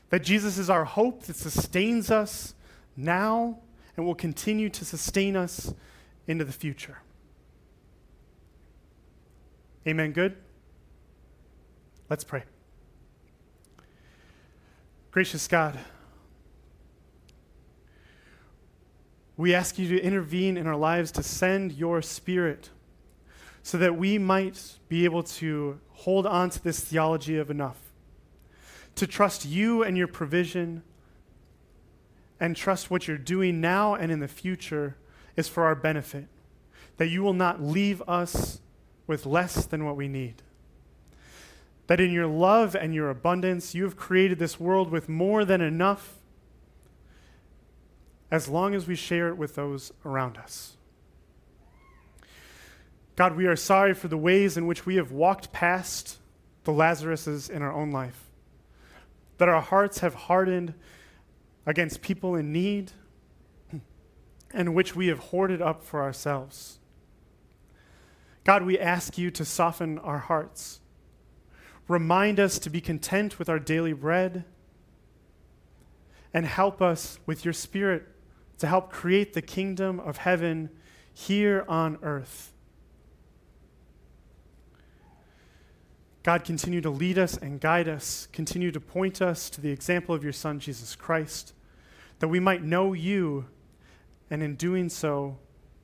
That 0.10 0.24
Jesus 0.24 0.58
is 0.58 0.70
our 0.70 0.86
hope 0.86 1.24
that 1.24 1.36
sustains 1.36 2.10
us 2.10 2.54
now 2.96 3.60
and 3.98 4.06
will 4.06 4.16
continue 4.16 4.70
to 4.70 4.86
sustain 4.86 5.36
us 5.36 5.74
into 6.28 6.46
the 6.46 6.54
future. 6.54 7.00
Amen. 9.86 10.14
Good? 10.14 10.38
Let's 12.10 12.24
pray. 12.24 12.44
Gracious 15.16 15.48
God, 15.48 15.80
we 19.38 19.56
ask 19.56 19.80
you 19.80 19.88
to 19.88 20.04
intervene 20.04 20.58
in 20.58 20.68
our 20.68 20.76
lives 20.76 21.10
to 21.14 21.24
send 21.24 21.72
your 21.72 22.02
spirit 22.02 22.70
so 23.64 23.78
that 23.78 23.96
we 23.96 24.18
might 24.18 24.74
be 24.90 25.06
able 25.06 25.24
to 25.24 25.80
hold 25.92 26.26
on 26.26 26.50
to 26.50 26.62
this 26.62 26.82
theology 26.82 27.38
of 27.38 27.50
enough, 27.50 27.78
to 28.96 29.08
trust 29.08 29.46
you 29.46 29.84
and 29.84 29.98
your 29.98 30.10
provision, 30.10 30.84
and 32.38 32.54
trust 32.54 32.92
what 32.92 33.08
you're 33.08 33.18
doing 33.18 33.62
now 33.62 33.96
and 33.96 34.12
in 34.12 34.20
the 34.20 34.28
future 34.28 34.98
is 35.38 35.48
for 35.48 35.64
our 35.64 35.76
benefit, 35.76 36.26
that 36.98 37.08
you 37.08 37.24
will 37.24 37.32
not 37.32 37.64
leave 37.64 38.02
us 38.06 38.60
with 39.08 39.26
less 39.26 39.66
than 39.66 39.86
what 39.86 39.96
we 39.96 40.10
need. 40.10 40.42
That 41.88 42.00
in 42.00 42.12
your 42.12 42.28
love 42.28 42.76
and 42.76 42.94
your 42.94 43.10
abundance, 43.10 43.76
you 43.76 43.84
have 43.84 43.96
created 43.96 44.40
this 44.40 44.60
world 44.60 44.90
with 44.90 45.08
more 45.08 45.46
than 45.46 45.62
enough 45.62 46.16
as 48.32 48.50
long 48.50 48.74
as 48.74 48.88
we 48.88 48.96
share 48.96 49.30
it 49.30 49.38
with 49.38 49.56
those 49.56 49.94
around 50.04 50.38
us. 50.38 50.76
God, 53.16 53.38
we 53.38 53.46
are 53.46 53.56
sorry 53.56 53.94
for 53.94 54.08
the 54.08 54.18
ways 54.18 54.58
in 54.58 54.68
which 54.68 54.86
we 54.86 54.96
have 54.96 55.12
walked 55.12 55.54
past 55.54 56.18
the 56.66 56.72
Lazaruses 56.72 57.50
in 57.50 57.62
our 57.62 57.72
own 57.72 57.92
life, 57.92 58.26
that 59.38 59.48
our 59.48 59.62
hearts 59.62 60.00
have 60.00 60.16
hardened 60.16 60.74
against 61.66 62.02
people 62.02 62.36
in 62.36 62.52
need, 62.52 62.92
and 64.54 64.76
which 64.76 64.96
we 64.96 65.08
have 65.08 65.20
hoarded 65.20 65.62
up 65.62 65.84
for 65.84 66.02
ourselves. 66.02 66.80
God, 68.44 68.64
we 68.64 68.78
ask 68.78 69.18
you 69.18 69.32
to 69.32 69.46
soften 69.46 69.98
our 70.00 70.20
hearts. 70.20 70.82
Remind 71.88 72.40
us 72.40 72.58
to 72.60 72.70
be 72.70 72.82
content 72.82 73.38
with 73.38 73.48
our 73.48 73.60
daily 73.60 73.94
bread 73.94 74.44
and 76.34 76.46
help 76.46 76.82
us 76.82 77.20
with 77.26 77.46
your 77.46 77.54
Spirit 77.54 78.08
to 78.58 78.68
help 78.68 78.92
create 78.92 79.34
the 79.34 79.42
kingdom 79.42 80.00
of 80.00 80.18
heaven 80.18 80.70
here 81.14 81.66
on 81.68 81.98
earth. 82.02 82.52
God, 86.24 86.44
continue 86.44 86.82
to 86.82 86.90
lead 86.90 87.20
us 87.20 87.38
and 87.38 87.62
guide 87.62 87.88
us. 87.88 88.28
Continue 88.34 88.72
to 88.72 88.80
point 88.80 89.22
us 89.22 89.48
to 89.52 89.62
the 89.62 89.70
example 89.70 90.16
of 90.16 90.24
your 90.24 90.34
Son, 90.34 90.60
Jesus 90.60 90.96
Christ, 90.96 91.54
that 92.18 92.30
we 92.30 92.40
might 92.40 92.64
know 92.64 92.94
you, 92.94 93.46
and 94.32 94.42
in 94.42 94.56
doing 94.56 94.90
so, 94.90 95.38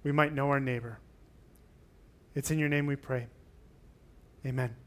we 0.03 0.11
might 0.11 0.33
know 0.33 0.49
our 0.49 0.59
neighbor. 0.59 0.97
It's 2.33 2.49
in 2.49 2.57
your 2.57 2.69
name 2.69 2.87
we 2.87 2.95
pray. 2.95 3.27
Amen. 4.43 4.80